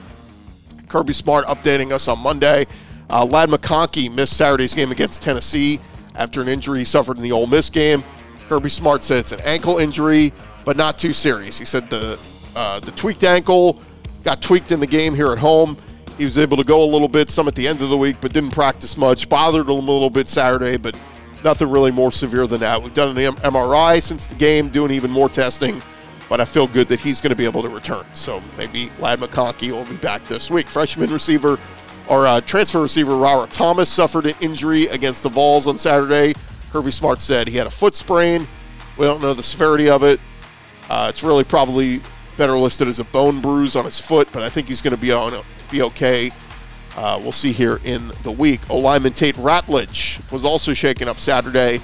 Kirby 0.88 1.12
Smart 1.12 1.44
updating 1.44 1.92
us 1.92 2.08
on 2.08 2.18
Monday. 2.20 2.66
Uh, 3.10 3.26
Ladd 3.26 3.50
McConkey 3.50 4.12
missed 4.12 4.38
Saturday's 4.38 4.74
game 4.74 4.90
against 4.90 5.22
Tennessee 5.22 5.80
after 6.14 6.40
an 6.40 6.48
injury 6.48 6.78
he 6.78 6.84
suffered 6.86 7.18
in 7.18 7.22
the 7.22 7.30
Ole 7.30 7.46
Miss 7.46 7.68
game. 7.68 8.02
Kirby 8.48 8.70
Smart 8.70 9.04
said 9.04 9.18
it's 9.18 9.32
an 9.32 9.40
ankle 9.42 9.76
injury, 9.76 10.32
but 10.64 10.78
not 10.78 10.96
too 10.96 11.12
serious. 11.12 11.58
He 11.58 11.66
said 11.66 11.90
the 11.90 12.18
uh, 12.56 12.80
the 12.80 12.92
tweaked 12.92 13.24
ankle 13.24 13.82
got 14.24 14.40
tweaked 14.40 14.72
in 14.72 14.80
the 14.80 14.86
game 14.86 15.14
here 15.14 15.30
at 15.30 15.38
home. 15.38 15.76
He 16.16 16.24
was 16.24 16.38
able 16.38 16.56
to 16.56 16.64
go 16.64 16.82
a 16.82 16.88
little 16.90 17.08
bit, 17.08 17.28
some 17.28 17.48
at 17.48 17.54
the 17.54 17.68
end 17.68 17.82
of 17.82 17.90
the 17.90 17.96
week, 17.98 18.16
but 18.22 18.32
didn't 18.32 18.52
practice 18.52 18.96
much. 18.96 19.28
Bothered 19.28 19.66
him 19.66 19.70
a 19.70 19.92
little 19.92 20.10
bit 20.10 20.28
Saturday, 20.28 20.78
but 20.78 20.98
nothing 21.44 21.70
really 21.70 21.90
more 21.90 22.12
severe 22.12 22.46
than 22.46 22.60
that. 22.60 22.82
We've 22.82 22.92
done 22.92 23.16
an 23.16 23.34
MRI 23.34 24.00
since 24.02 24.26
the 24.26 24.34
game, 24.34 24.68
doing 24.68 24.90
even 24.90 25.10
more 25.10 25.28
testing, 25.28 25.82
but 26.28 26.40
I 26.40 26.44
feel 26.44 26.66
good 26.66 26.88
that 26.88 27.00
he's 27.00 27.20
going 27.20 27.30
to 27.30 27.36
be 27.36 27.44
able 27.44 27.62
to 27.62 27.68
return. 27.68 28.04
So 28.12 28.42
maybe 28.56 28.90
Ladd 28.98 29.20
McConkey 29.20 29.70
will 29.70 29.84
be 29.84 29.96
back 29.96 30.24
this 30.26 30.50
week. 30.50 30.68
Freshman 30.68 31.10
receiver 31.12 31.58
or 32.08 32.26
uh, 32.26 32.40
transfer 32.42 32.80
receiver 32.80 33.16
Rara 33.16 33.46
Thomas 33.46 33.88
suffered 33.88 34.26
an 34.26 34.34
injury 34.40 34.86
against 34.86 35.22
the 35.22 35.28
Vols 35.28 35.66
on 35.66 35.78
Saturday. 35.78 36.34
Kirby 36.70 36.90
Smart 36.90 37.20
said 37.20 37.48
he 37.48 37.56
had 37.56 37.66
a 37.66 37.70
foot 37.70 37.94
sprain. 37.94 38.46
We 38.96 39.06
don't 39.06 39.22
know 39.22 39.34
the 39.34 39.42
severity 39.42 39.88
of 39.88 40.02
it. 40.02 40.20
Uh, 40.90 41.06
it's 41.08 41.22
really 41.22 41.44
probably 41.44 42.00
better 42.36 42.56
listed 42.58 42.88
as 42.88 42.98
a 42.98 43.04
bone 43.04 43.40
bruise 43.40 43.76
on 43.76 43.84
his 43.84 44.00
foot, 44.00 44.28
but 44.32 44.42
I 44.42 44.48
think 44.48 44.68
he's 44.68 44.82
going 44.82 44.94
to 44.94 45.00
be 45.00 45.12
on 45.12 45.32
be 45.70 45.82
okay. 45.82 46.30
Uh, 46.96 47.18
we'll 47.22 47.32
see 47.32 47.52
here 47.52 47.80
in 47.84 48.12
the 48.22 48.32
week. 48.32 48.60
O 48.68 48.78
lineman 48.78 49.12
Tate 49.12 49.36
Ratledge 49.36 50.20
was 50.30 50.44
also 50.44 50.74
shaken 50.74 51.08
up 51.08 51.18
Saturday. 51.18 51.80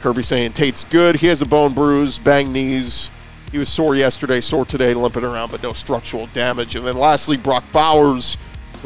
Kirby 0.00 0.22
saying 0.22 0.52
Tate's 0.52 0.84
good. 0.84 1.16
He 1.16 1.26
has 1.26 1.42
a 1.42 1.46
bone 1.46 1.74
bruise, 1.74 2.18
bang 2.18 2.52
knees. 2.52 3.10
He 3.52 3.58
was 3.58 3.68
sore 3.68 3.94
yesterday, 3.94 4.40
sore 4.40 4.64
today, 4.64 4.94
limping 4.94 5.24
around, 5.24 5.50
but 5.50 5.62
no 5.62 5.72
structural 5.72 6.26
damage. 6.28 6.74
And 6.74 6.86
then 6.86 6.96
lastly, 6.96 7.36
Brock 7.36 7.64
Bowers 7.72 8.36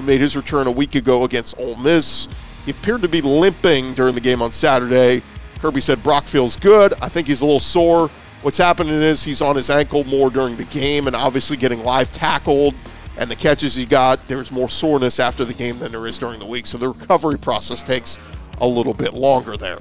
who 0.00 0.02
made 0.02 0.20
his 0.20 0.36
return 0.36 0.66
a 0.66 0.70
week 0.70 0.94
ago 0.94 1.24
against 1.24 1.58
Ole 1.58 1.76
Miss. 1.76 2.28
He 2.64 2.70
appeared 2.70 3.02
to 3.02 3.08
be 3.08 3.20
limping 3.20 3.94
during 3.94 4.14
the 4.14 4.20
game 4.20 4.42
on 4.42 4.52
Saturday. 4.52 5.22
Kirby 5.60 5.80
said 5.80 6.02
Brock 6.02 6.26
feels 6.26 6.56
good. 6.56 6.94
I 7.02 7.08
think 7.08 7.26
he's 7.26 7.40
a 7.40 7.44
little 7.44 7.60
sore. 7.60 8.10
What's 8.42 8.56
happening 8.56 8.94
is 8.94 9.22
he's 9.22 9.42
on 9.42 9.56
his 9.56 9.68
ankle 9.68 10.04
more 10.04 10.30
during 10.30 10.56
the 10.56 10.64
game 10.64 11.06
and 11.06 11.14
obviously 11.14 11.56
getting 11.56 11.84
live 11.84 12.10
tackled. 12.12 12.74
And 13.20 13.30
the 13.30 13.36
catches 13.36 13.74
he 13.74 13.84
got, 13.84 14.26
there's 14.28 14.50
more 14.50 14.70
soreness 14.70 15.20
after 15.20 15.44
the 15.44 15.52
game 15.52 15.78
than 15.78 15.92
there 15.92 16.06
is 16.06 16.18
during 16.18 16.38
the 16.40 16.46
week. 16.46 16.66
So 16.66 16.78
the 16.78 16.88
recovery 16.88 17.38
process 17.38 17.82
takes 17.82 18.18
a 18.62 18.66
little 18.66 18.94
bit 18.94 19.12
longer 19.12 19.58
there. 19.58 19.78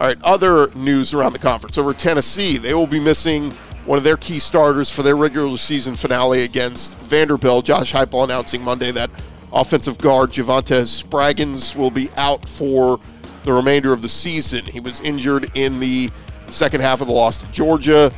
All 0.00 0.06
right, 0.06 0.16
other 0.22 0.72
news 0.74 1.12
around 1.12 1.34
the 1.34 1.38
conference. 1.38 1.76
Over 1.76 1.92
Tennessee, 1.92 2.56
they 2.56 2.72
will 2.72 2.86
be 2.86 3.00
missing 3.00 3.50
one 3.84 3.98
of 3.98 4.04
their 4.04 4.16
key 4.16 4.38
starters 4.38 4.90
for 4.90 5.02
their 5.02 5.16
regular 5.16 5.58
season 5.58 5.94
finale 5.94 6.44
against 6.44 6.96
Vanderbilt. 6.98 7.66
Josh 7.66 7.92
Heupel 7.92 8.24
announcing 8.24 8.62
Monday 8.62 8.90
that 8.92 9.10
offensive 9.52 9.98
guard 9.98 10.30
Javontez 10.30 11.02
Spraggins 11.02 11.76
will 11.76 11.90
be 11.90 12.08
out 12.16 12.48
for 12.48 12.98
the 13.44 13.52
remainder 13.52 13.92
of 13.92 14.00
the 14.00 14.08
season. 14.08 14.64
He 14.64 14.80
was 14.80 15.02
injured 15.02 15.50
in 15.54 15.80
the 15.80 16.10
second 16.46 16.80
half 16.80 17.02
of 17.02 17.08
the 17.08 17.12
loss 17.12 17.38
to 17.38 17.46
Georgia. 17.48 18.10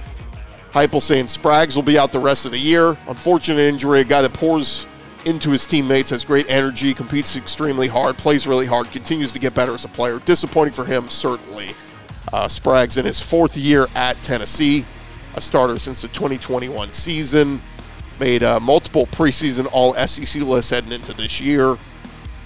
Heupel 0.73 1.03
saying 1.03 1.27
Sprags 1.27 1.75
will 1.77 1.83
be 1.83 1.99
out 1.99 2.13
the 2.13 2.19
rest 2.21 2.47
of 2.47 2.53
the 2.53 2.59
year. 2.59 2.97
Unfortunate 3.09 3.59
injury, 3.59 4.01
a 4.01 4.05
guy 4.05 4.23
that 4.23 4.33
pours 4.33 4.87
into 5.25 5.51
his 5.51 5.67
teammates, 5.67 6.11
has 6.11 6.25
great 6.25 6.47
energy, 6.49 6.95
competes 6.95 7.37
extremely 7.37 7.89
hard, 7.89 8.17
plays 8.17 8.47
really 8.47 8.67
hard, 8.67 8.91
continues 8.91 9.33
to 9.33 9.39
get 9.39 9.55
better 9.55 9.75
as 9.75 9.85
a 9.85 9.89
player. 9.89 10.19
Disappointing 10.21 10.73
for 10.73 10.85
him, 10.85 11.09
certainly. 11.09 11.75
Uh, 12.33 12.47
Sprags 12.47 12.97
in 12.97 13.05
his 13.05 13.21
fourth 13.21 13.57
year 13.57 13.87
at 13.95 14.21
Tennessee 14.23 14.87
a 15.35 15.41
starter 15.41 15.79
since 15.79 16.03
the 16.03 16.09
2021 16.09 16.93
season. 16.93 17.63
Made 18.19 18.43
uh, 18.43 18.61
multiple 18.61 19.07
preseason 19.07 19.67
All 19.73 19.95
SEC 19.95 20.43
lists 20.43 20.71
heading 20.71 20.93
into 20.93 21.15
this 21.15 21.41
year. 21.41 21.79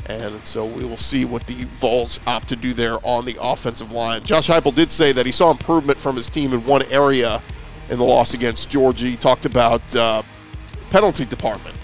And 0.07 0.47
so 0.47 0.67
we 0.67 0.85
will 0.85 0.99
see 0.99 1.25
what 1.25 1.47
the 1.47 1.65
Vols 1.65 2.21
opt 2.27 2.49
to 2.49 2.57
do 2.57 2.75
there 2.75 2.99
on 3.07 3.25
the 3.25 3.37
offensive 3.41 3.91
line. 3.91 4.23
Josh 4.23 4.49
Heupel 4.49 4.75
did 4.75 4.91
say 4.91 5.13
that 5.13 5.25
he 5.25 5.33
saw 5.33 5.51
improvement 5.51 5.99
from 5.99 6.15
his 6.15 6.29
team 6.29 6.53
in 6.53 6.65
one 6.65 6.83
area 6.85 7.43
in 7.89 7.99
the 7.99 8.05
loss 8.05 8.35
against 8.35 8.71
Georgia. 8.71 9.07
He 9.07 9.17
talked 9.17 9.47
about 9.47 9.95
uh, 9.95 10.23
penalty 10.91 11.25
department. 11.25 11.77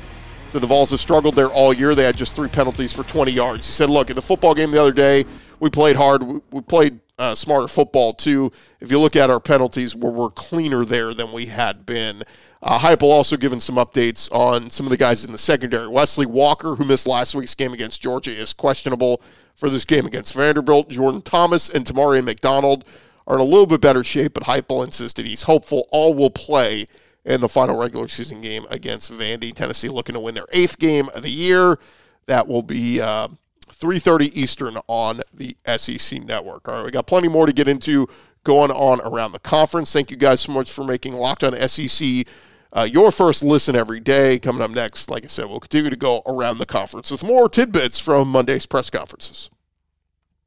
So 0.47 0.59
the 0.59 0.67
Vols 0.67 0.91
have 0.91 1.01
struggled 1.01 1.35
there 1.35 1.49
all 1.49 1.73
year. 1.73 1.95
They 1.95 2.03
had 2.03 2.17
just 2.17 2.35
three 2.35 2.49
penalties 2.49 2.93
for 2.93 3.05
20 3.05 3.31
yards. 3.31 3.67
He 3.67 3.73
said, 3.73 3.89
"Look, 3.89 4.11
in 4.11 4.17
the 4.17 4.23
football 4.23 4.55
game 4.55 4.73
the 4.73 4.81
other 4.81 4.93
day, 4.93 5.25
we 5.61 5.71
played 5.71 5.95
hard. 5.95 6.23
We 6.51 6.61
played 6.63 6.99
uh, 7.21 7.35
smarter 7.35 7.69
football 7.69 8.15
too. 8.15 8.51
If 8.81 8.91
you 8.91 8.99
look 8.99 9.15
at 9.15 9.31
our 9.31 9.39
penalties, 9.39 9.95
where 9.95 10.11
we're 10.11 10.31
cleaner 10.31 10.85
there 10.85 11.15
than 11.15 11.33
we 11.33 11.47
had 11.47 11.85
been. 11.87 12.23
Uh, 12.63 12.79
Heupel 12.79 13.05
also 13.05 13.37
given 13.37 13.61
some 13.61 13.77
updates 13.77 14.31
on 14.33 14.71
some 14.71 14.87
of 14.87 14.91
the 14.91 14.97
guys 14.97 15.25
in 15.25 15.33
the 15.33 15.39
secondary. 15.39 15.87
Wesley 15.87 16.27
Walker, 16.27 16.75
who 16.75 16.85
missed 16.85 17.07
last 17.07 17.35
week's 17.35 17.55
game 17.55 17.73
against 17.73 18.03
Georgia, 18.03 18.33
is 18.33 18.53
questionable 18.53 19.23
for 19.55 19.71
this 19.71 19.85
game 19.85 20.07
against 20.07 20.35
Vanderbilt. 20.35 20.89
Jordan 20.89 21.23
Thomas 21.23 21.69
and 21.69 21.85
Tamari 21.85 22.25
McDonald 22.25 22.85
are 23.31 23.37
in 23.37 23.41
a 23.41 23.45
little 23.45 23.67
bit 23.67 23.81
better 23.81 24.03
shape, 24.03 24.35
but 24.35 24.43
Heupel 24.43 24.85
insisted 24.85 25.25
he's 25.25 25.45
hopeful 25.45 25.87
all 25.93 26.15
will 26.15 26.31
play 26.31 26.87
in 27.25 27.41
the 27.41 27.49
final 27.49 27.79
regular 27.79 28.09
season 28.09 28.41
game 28.41 28.67
against 28.71 29.13
Vandy. 29.13 29.55
Tennessee 29.55 29.89
looking 29.89 30.15
to 30.15 30.21
win 30.21 30.35
their 30.35 30.49
eighth 30.53 30.81
game 30.81 31.09
of 31.15 31.23
the 31.23 31.31
year. 31.31 31.79
That 32.27 32.49
will 32.49 32.63
be 32.63 33.01
uh, 33.01 33.29
3.30 33.69 34.33
Eastern 34.35 34.79
on 34.89 35.21
the 35.33 35.57
SEC 35.77 36.23
network. 36.25 36.69
All 36.69 36.75
right, 36.75 36.85
we 36.85 36.91
got 36.91 37.07
plenty 37.07 37.29
more 37.29 37.47
to 37.47 37.53
get 37.53 37.69
into 37.69 38.09
going 38.43 38.73
on 38.73 39.01
around 39.03 39.31
the 39.31 39.39
conference. 39.39 39.93
Thank 39.93 40.11
you 40.11 40.17
guys 40.17 40.41
so 40.41 40.51
much 40.51 40.73
for 40.73 40.83
making 40.83 41.15
Locked 41.15 41.45
On 41.45 41.69
SEC 41.69 42.27
uh, 42.73 42.89
your 42.91 43.13
first 43.13 43.45
listen 43.45 43.77
every 43.77 44.01
day. 44.01 44.41
Coming 44.41 44.63
up 44.63 44.73
next, 44.73 45.09
like 45.09 45.25
I 45.25 45.29
said, 45.29 45.47
we'll 45.47 45.61
continue 45.61 45.91
to 45.91 45.97
go 45.97 46.23
around 46.27 46.59
the 46.59 46.67
conference 46.67 47.13
with 47.13 47.23
more 47.23 47.49
tidbits 47.49 48.01
from 48.01 48.29
Monday's 48.29 48.67
press 48.67 48.91
conferences. 48.91 49.51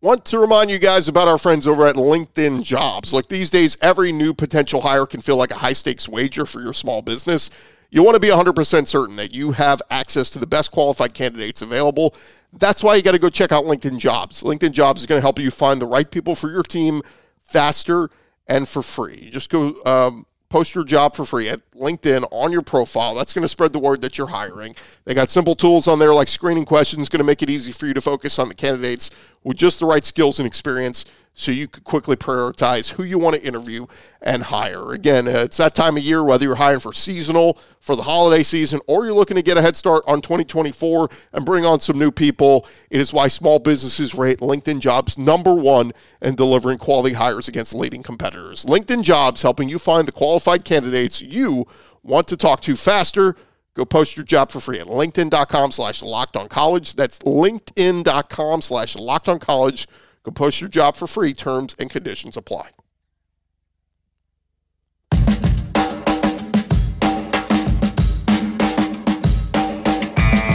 Want 0.03 0.25
to 0.25 0.39
remind 0.39 0.69
you 0.69 0.79
guys 0.79 1.07
about 1.07 1.29
our 1.29 1.37
friends 1.37 1.65
over 1.65 1.87
at 1.87 1.95
LinkedIn 1.95 2.63
Jobs. 2.63 3.13
Look, 3.13 3.29
these 3.29 3.49
days, 3.49 3.77
every 3.81 4.11
new 4.11 4.33
potential 4.33 4.81
hire 4.81 5.05
can 5.05 5.21
feel 5.21 5.37
like 5.37 5.51
a 5.51 5.55
high 5.55 5.71
stakes 5.71 6.09
wager 6.09 6.45
for 6.45 6.59
your 6.59 6.73
small 6.73 7.01
business. 7.01 7.49
You 7.89 8.03
want 8.03 8.15
to 8.15 8.19
be 8.19 8.27
100% 8.27 8.85
certain 8.85 9.15
that 9.15 9.33
you 9.33 9.53
have 9.53 9.81
access 9.89 10.29
to 10.31 10.39
the 10.39 10.45
best 10.45 10.73
qualified 10.73 11.13
candidates 11.13 11.61
available. 11.61 12.15
That's 12.51 12.83
why 12.83 12.95
you 12.95 13.01
got 13.01 13.13
to 13.13 13.17
go 13.17 13.29
check 13.29 13.53
out 13.53 13.63
LinkedIn 13.63 13.97
Jobs. 13.97 14.43
LinkedIn 14.43 14.73
Jobs 14.73 14.99
is 14.99 15.07
going 15.07 15.19
to 15.19 15.21
help 15.21 15.39
you 15.39 15.49
find 15.49 15.79
the 15.79 15.87
right 15.87 16.11
people 16.11 16.35
for 16.35 16.49
your 16.49 16.63
team 16.63 17.01
faster 17.41 18.09
and 18.45 18.67
for 18.67 18.81
free. 18.81 19.29
Just 19.29 19.49
go 19.49 19.73
um, 19.85 20.25
post 20.53 20.75
your 20.75 20.83
job 20.83 21.15
for 21.15 21.25
free 21.25 21.49
at 21.49 21.59
LinkedIn 21.71 22.27
on 22.29 22.51
your 22.51 22.61
profile. 22.61 23.15
That's 23.15 23.33
going 23.33 23.41
to 23.41 23.47
spread 23.47 23.73
the 23.73 23.79
word 23.79 24.01
that 24.01 24.19
you're 24.19 24.27
hiring. 24.27 24.75
They 25.03 25.15
got 25.15 25.31
simple 25.31 25.55
tools 25.55 25.87
on 25.87 25.97
there 25.97 26.13
like 26.13 26.27
screening 26.27 26.63
questions, 26.63 27.09
going 27.09 27.21
to 27.21 27.25
make 27.25 27.41
it 27.41 27.49
easy 27.49 27.71
for 27.71 27.87
you 27.87 27.93
to 27.95 28.01
focus 28.01 28.37
on 28.37 28.49
the 28.49 28.53
candidates 28.53 29.09
with 29.43 29.57
just 29.57 29.79
the 29.79 29.87
right 29.87 30.05
skills 30.05 30.37
and 30.37 30.45
experience 30.45 31.05
so 31.33 31.51
you 31.51 31.67
could 31.67 31.83
quickly 31.83 32.15
prioritize 32.15 32.91
who 32.91 33.03
you 33.03 33.17
want 33.17 33.35
to 33.35 33.43
interview 33.43 33.87
and 34.21 34.43
hire. 34.43 34.91
Again, 34.91 35.27
uh, 35.27 35.31
it's 35.31 35.57
that 35.57 35.73
time 35.73 35.97
of 35.97 36.03
year, 36.03 36.23
whether 36.23 36.45
you're 36.45 36.55
hiring 36.55 36.79
for 36.79 36.93
seasonal, 36.93 37.57
for 37.79 37.95
the 37.95 38.03
holiday 38.03 38.43
season, 38.43 38.79
or 38.87 39.03
you're 39.03 39.13
looking 39.13 39.35
to 39.35 39.41
get 39.41 39.57
a 39.57 39.61
head 39.61 39.75
start 39.75 40.03
on 40.07 40.21
2024 40.21 41.09
and 41.33 41.45
bring 41.45 41.65
on 41.65 41.79
some 41.79 41.97
new 41.97 42.11
people. 42.11 42.67
It 42.89 43.01
is 43.01 43.11
why 43.11 43.27
small 43.27 43.59
businesses 43.59 44.13
rate 44.13 44.39
LinkedIn 44.39 44.79
jobs 44.79 45.17
number 45.17 45.53
one 45.53 45.91
in 46.21 46.35
delivering 46.35 46.77
quality 46.77 47.15
hires 47.15 47.47
against 47.47 47.73
leading 47.73 48.03
competitors. 48.03 48.65
LinkedIn 48.65 49.03
jobs 49.03 49.41
helping 49.41 49.69
you 49.69 49.79
find 49.79 50.07
the 50.07 50.11
qualified 50.11 50.63
candidates 50.63 51.21
you 51.21 51.65
want 52.03 52.27
to 52.27 52.37
talk 52.37 52.61
to 52.61 52.75
faster. 52.75 53.35
Go 53.73 53.85
post 53.85 54.15
your 54.15 54.23
job 54.23 54.51
for 54.51 54.59
free 54.59 54.79
at 54.79 54.85
linkedin.com 54.85 55.71
slash 55.71 56.03
locked 56.03 56.37
on 56.37 56.47
college. 56.47 56.93
That's 56.93 57.17
linkedin.com 57.19 58.61
slash 58.61 58.95
locked 58.95 59.27
on 59.27 59.39
college. 59.39 59.87
Go 60.23 60.31
post 60.31 60.61
your 60.61 60.69
job 60.69 60.95
for 60.95 61.07
free. 61.07 61.33
Terms 61.33 61.75
and 61.77 61.89
conditions 61.89 62.37
apply. 62.37 62.69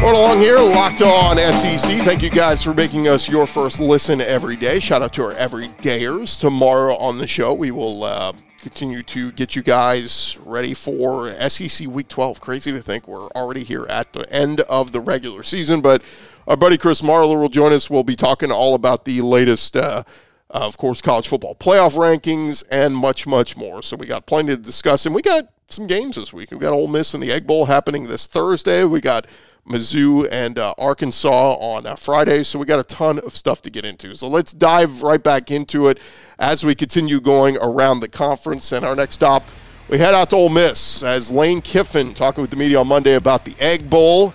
Going 0.00 0.14
along 0.14 0.38
here, 0.38 0.58
locked 0.58 1.02
on 1.02 1.36
SEC. 1.36 1.98
Thank 1.98 2.22
you 2.22 2.30
guys 2.30 2.62
for 2.62 2.72
making 2.72 3.08
us 3.08 3.28
your 3.28 3.46
first 3.46 3.78
listen 3.78 4.20
every 4.20 4.56
day. 4.56 4.78
Shout 4.78 5.02
out 5.02 5.12
to 5.14 5.22
our 5.24 5.34
everydayers. 5.34 6.40
Tomorrow 6.40 6.96
on 6.96 7.18
the 7.18 7.26
show, 7.26 7.52
we 7.52 7.70
will 7.70 8.04
uh, 8.04 8.32
continue 8.58 9.02
to 9.04 9.30
get 9.32 9.54
you 9.54 9.62
guys 9.62 10.36
ready 10.44 10.74
for 10.74 11.30
SEC 11.48 11.86
Week 11.88 12.08
12. 12.08 12.40
Crazy 12.40 12.72
to 12.72 12.80
think 12.80 13.06
we're 13.06 13.28
already 13.28 13.64
here 13.64 13.86
at 13.88 14.12
the 14.12 14.30
end 14.32 14.60
of 14.62 14.92
the 14.92 15.00
regular 15.00 15.42
season, 15.42 15.80
but 15.80 16.02
our 16.46 16.56
buddy 16.56 16.76
Chris 16.76 17.00
Marlar 17.00 17.40
will 17.40 17.48
join 17.48 17.72
us. 17.72 17.88
We'll 17.88 18.02
be 18.02 18.16
talking 18.16 18.50
all 18.50 18.74
about 18.74 19.04
the 19.04 19.20
latest, 19.20 19.76
uh, 19.76 20.02
of 20.50 20.76
course, 20.76 21.00
college 21.00 21.28
football 21.28 21.54
playoff 21.54 21.96
rankings 21.96 22.64
and 22.70 22.96
much, 22.96 23.26
much 23.26 23.56
more. 23.56 23.82
So 23.82 23.96
we 23.96 24.06
got 24.06 24.26
plenty 24.26 24.48
to 24.48 24.56
discuss, 24.56 25.06
and 25.06 25.14
we 25.14 25.22
got 25.22 25.48
some 25.68 25.86
games 25.86 26.16
this 26.16 26.32
week. 26.32 26.50
We 26.50 26.58
got 26.58 26.72
Ole 26.72 26.88
Miss 26.88 27.14
and 27.14 27.22
the 27.22 27.30
Egg 27.30 27.46
Bowl 27.46 27.66
happening 27.66 28.04
this 28.04 28.26
Thursday. 28.26 28.84
We 28.84 29.00
got 29.00 29.26
Mizzou 29.66 30.28
and 30.30 30.58
uh, 30.58 30.74
Arkansas 30.78 31.54
on 31.54 31.86
uh, 31.86 31.96
Friday. 31.96 32.42
So 32.42 32.58
we 32.58 32.66
got 32.66 32.78
a 32.78 32.84
ton 32.84 33.18
of 33.20 33.34
stuff 33.34 33.62
to 33.62 33.70
get 33.70 33.84
into. 33.84 34.14
So 34.14 34.28
let's 34.28 34.52
dive 34.52 35.02
right 35.02 35.22
back 35.22 35.50
into 35.50 35.88
it 35.88 35.98
as 36.38 36.64
we 36.64 36.74
continue 36.74 37.20
going 37.20 37.56
around 37.58 38.00
the 38.00 38.08
conference. 38.08 38.72
And 38.72 38.84
our 38.84 38.94
next 38.96 39.16
stop, 39.16 39.44
we 39.88 39.98
head 39.98 40.14
out 40.14 40.30
to 40.30 40.36
Ole 40.36 40.48
Miss 40.48 41.02
as 41.02 41.32
Lane 41.32 41.60
Kiffin 41.60 42.14
talking 42.14 42.42
with 42.42 42.50
the 42.50 42.56
media 42.56 42.80
on 42.80 42.88
Monday 42.88 43.14
about 43.14 43.44
the 43.44 43.54
Egg 43.58 43.88
Bowl 43.88 44.34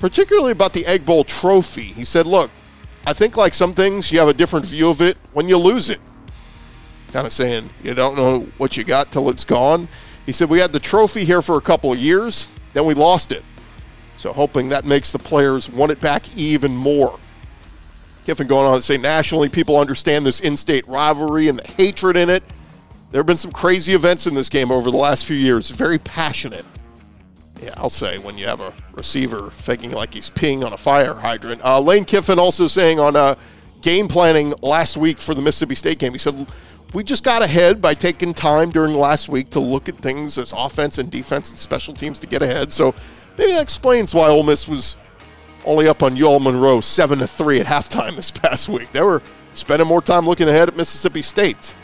particularly 0.00 0.52
about 0.52 0.72
the 0.72 0.86
Egg 0.86 1.04
Bowl 1.04 1.24
trophy. 1.24 1.84
He 1.84 2.04
said, 2.04 2.26
Look, 2.26 2.50
I 3.06 3.12
think 3.12 3.36
like 3.36 3.54
some 3.54 3.72
things, 3.72 4.10
you 4.12 4.18
have 4.18 4.28
a 4.28 4.34
different 4.34 4.66
view 4.66 4.88
of 4.88 5.00
it 5.00 5.16
when 5.32 5.48
you 5.48 5.56
lose 5.56 5.90
it. 5.90 6.00
Kind 7.12 7.26
of 7.26 7.32
saying, 7.32 7.70
you 7.82 7.94
don't 7.94 8.16
know 8.16 8.46
what 8.58 8.76
you 8.76 8.84
got 8.84 9.12
till 9.12 9.28
it's 9.30 9.44
gone. 9.44 9.88
He 10.24 10.32
said, 10.32 10.48
We 10.48 10.58
had 10.58 10.72
the 10.72 10.80
trophy 10.80 11.24
here 11.24 11.42
for 11.42 11.56
a 11.56 11.60
couple 11.60 11.92
of 11.92 11.98
years, 11.98 12.48
then 12.72 12.84
we 12.84 12.94
lost 12.94 13.32
it. 13.32 13.44
So, 14.16 14.32
hoping 14.32 14.68
that 14.70 14.84
makes 14.84 15.12
the 15.12 15.18
players 15.18 15.68
want 15.68 15.92
it 15.92 16.00
back 16.00 16.36
even 16.36 16.74
more. 16.74 17.18
Kiffin 18.24 18.46
going 18.46 18.66
on 18.66 18.76
to 18.76 18.82
say, 18.82 18.96
nationally, 18.96 19.48
people 19.48 19.78
understand 19.78 20.26
this 20.26 20.40
in 20.40 20.56
state 20.56 20.86
rivalry 20.88 21.48
and 21.48 21.58
the 21.58 21.68
hatred 21.72 22.16
in 22.16 22.28
it. 22.28 22.42
There 23.10 23.20
have 23.20 23.26
been 23.26 23.36
some 23.36 23.52
crazy 23.52 23.92
events 23.92 24.26
in 24.26 24.34
this 24.34 24.48
game 24.48 24.70
over 24.72 24.90
the 24.90 24.96
last 24.96 25.26
few 25.26 25.36
years, 25.36 25.70
very 25.70 25.98
passionate 25.98 26.64
yeah, 27.62 27.74
I'll 27.76 27.90
say 27.90 28.18
when 28.18 28.36
you 28.36 28.46
have 28.46 28.60
a 28.60 28.72
receiver 28.92 29.50
faking 29.50 29.92
like 29.92 30.14
he's 30.14 30.30
peeing 30.30 30.64
on 30.64 30.72
a 30.72 30.76
fire 30.76 31.14
hydrant. 31.14 31.64
Uh, 31.64 31.80
Lane 31.80 32.04
Kiffin 32.04 32.38
also 32.38 32.66
saying 32.66 33.00
on 33.00 33.16
uh, 33.16 33.34
game 33.80 34.08
planning 34.08 34.54
last 34.62 34.96
week 34.96 35.20
for 35.20 35.34
the 35.34 35.40
Mississippi 35.40 35.74
State 35.74 35.98
game, 35.98 36.12
he 36.12 36.18
said, 36.18 36.46
We 36.92 37.02
just 37.02 37.24
got 37.24 37.42
ahead 37.42 37.80
by 37.80 37.94
taking 37.94 38.34
time 38.34 38.70
during 38.70 38.94
last 38.94 39.28
week 39.28 39.50
to 39.50 39.60
look 39.60 39.88
at 39.88 39.96
things 39.96 40.38
as 40.38 40.52
offense 40.52 40.98
and 40.98 41.10
defense 41.10 41.50
and 41.50 41.58
special 41.58 41.94
teams 41.94 42.20
to 42.20 42.26
get 42.26 42.42
ahead. 42.42 42.72
So 42.72 42.94
maybe 43.38 43.52
that 43.52 43.62
explains 43.62 44.14
why 44.14 44.28
Ole 44.28 44.42
Miss 44.42 44.68
was 44.68 44.96
only 45.64 45.88
up 45.88 46.02
on 46.02 46.20
UL 46.20 46.38
Monroe 46.38 46.80
7 46.80 47.18
to 47.18 47.26
3 47.26 47.60
at 47.60 47.66
halftime 47.66 48.16
this 48.16 48.30
past 48.30 48.68
week. 48.68 48.90
They 48.92 49.02
were 49.02 49.22
spending 49.52 49.88
more 49.88 50.02
time 50.02 50.26
looking 50.26 50.48
ahead 50.48 50.68
at 50.68 50.76
Mississippi 50.76 51.22
State. 51.22 51.74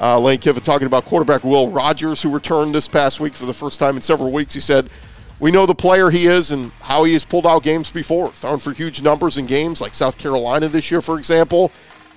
Uh, 0.00 0.18
Lane 0.18 0.38
Kiffin 0.38 0.62
talking 0.62 0.86
about 0.86 1.04
quarterback 1.04 1.44
Will 1.44 1.70
Rogers, 1.70 2.22
who 2.22 2.30
returned 2.30 2.74
this 2.74 2.88
past 2.88 3.20
week 3.20 3.34
for 3.34 3.46
the 3.46 3.54
first 3.54 3.78
time 3.78 3.96
in 3.96 4.02
several 4.02 4.32
weeks. 4.32 4.54
He 4.54 4.60
said, 4.60 4.90
we 5.38 5.50
know 5.50 5.66
the 5.66 5.74
player 5.74 6.10
he 6.10 6.26
is 6.26 6.50
and 6.50 6.72
how 6.80 7.04
he 7.04 7.12
has 7.14 7.24
pulled 7.24 7.46
out 7.46 7.62
games 7.62 7.90
before, 7.90 8.30
thrown 8.32 8.58
for 8.58 8.72
huge 8.72 9.02
numbers 9.02 9.38
in 9.38 9.46
games 9.46 9.80
like 9.80 9.94
South 9.94 10.18
Carolina 10.18 10.68
this 10.68 10.90
year, 10.90 11.00
for 11.00 11.18
example. 11.18 11.72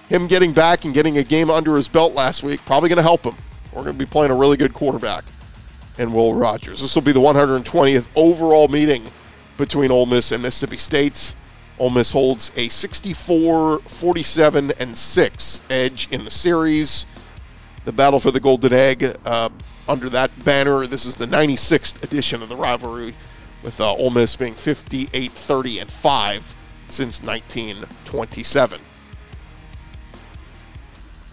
Him 0.09 0.27
getting 0.27 0.51
back 0.51 0.85
and 0.85 0.93
getting 0.93 1.17
a 1.17 1.23
game 1.23 1.49
under 1.49 1.75
his 1.75 1.87
belt 1.87 2.13
last 2.13 2.43
week 2.43 2.63
probably 2.65 2.89
going 2.89 2.97
to 2.97 3.03
help 3.03 3.23
him. 3.23 3.35
We're 3.71 3.83
going 3.83 3.97
to 3.97 3.99
be 3.99 4.05
playing 4.05 4.31
a 4.31 4.35
really 4.35 4.57
good 4.57 4.73
quarterback 4.73 5.25
in 5.97 6.13
Will 6.13 6.33
Rogers. 6.33 6.81
This 6.81 6.95
will 6.95 7.01
be 7.01 7.11
the 7.11 7.19
120th 7.19 8.07
overall 8.15 8.67
meeting 8.67 9.03
between 9.57 9.91
Ole 9.91 10.05
Miss 10.05 10.31
and 10.31 10.43
Mississippi 10.43 10.77
State. 10.77 11.35
Ole 11.77 11.89
Miss 11.89 12.11
holds 12.11 12.51
a 12.55 12.69
64, 12.69 13.79
47, 13.79 14.71
and 14.79 14.97
6 14.97 15.61
edge 15.69 16.07
in 16.11 16.23
the 16.23 16.31
series. 16.31 17.05
The 17.83 17.91
battle 17.91 18.19
for 18.19 18.31
the 18.31 18.39
Golden 18.39 18.73
Egg 18.73 19.05
uh, 19.25 19.49
under 19.87 20.09
that 20.09 20.43
banner. 20.43 20.87
This 20.87 21.05
is 21.05 21.15
the 21.15 21.27
96th 21.27 22.03
edition 22.03 22.41
of 22.41 22.49
the 22.49 22.55
rivalry, 22.55 23.13
with 23.63 23.79
uh, 23.79 23.93
Ole 23.93 24.09
Miss 24.09 24.35
being 24.35 24.53
58, 24.53 25.31
30, 25.31 25.79
and 25.79 25.91
5 25.91 26.55
since 26.87 27.21
1927. 27.21 28.81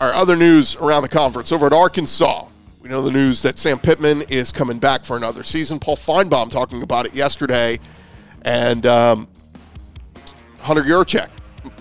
Our 0.01 0.13
other 0.13 0.35
news 0.35 0.75
around 0.77 1.03
the 1.03 1.09
conference 1.09 1.53
over 1.53 1.67
at 1.67 1.73
Arkansas. 1.73 2.49
We 2.83 2.89
know 2.89 3.01
the 3.01 3.13
news 3.13 3.43
that 3.43 3.61
Sam 3.61 3.79
Pittman 3.79 4.23
is 4.23 4.51
coming 4.51 4.81
back 4.81 5.05
for 5.05 5.17
another 5.17 5.45
season. 5.45 5.79
Paul 5.79 5.95
Finebaum 5.95 6.51
talking 6.51 6.83
about 6.83 7.07
it 7.07 7.15
yesterday, 7.15 7.79
and 8.45 8.85
um, 8.87 9.29
Hunter 10.59 10.83
Yurachek 10.83 11.29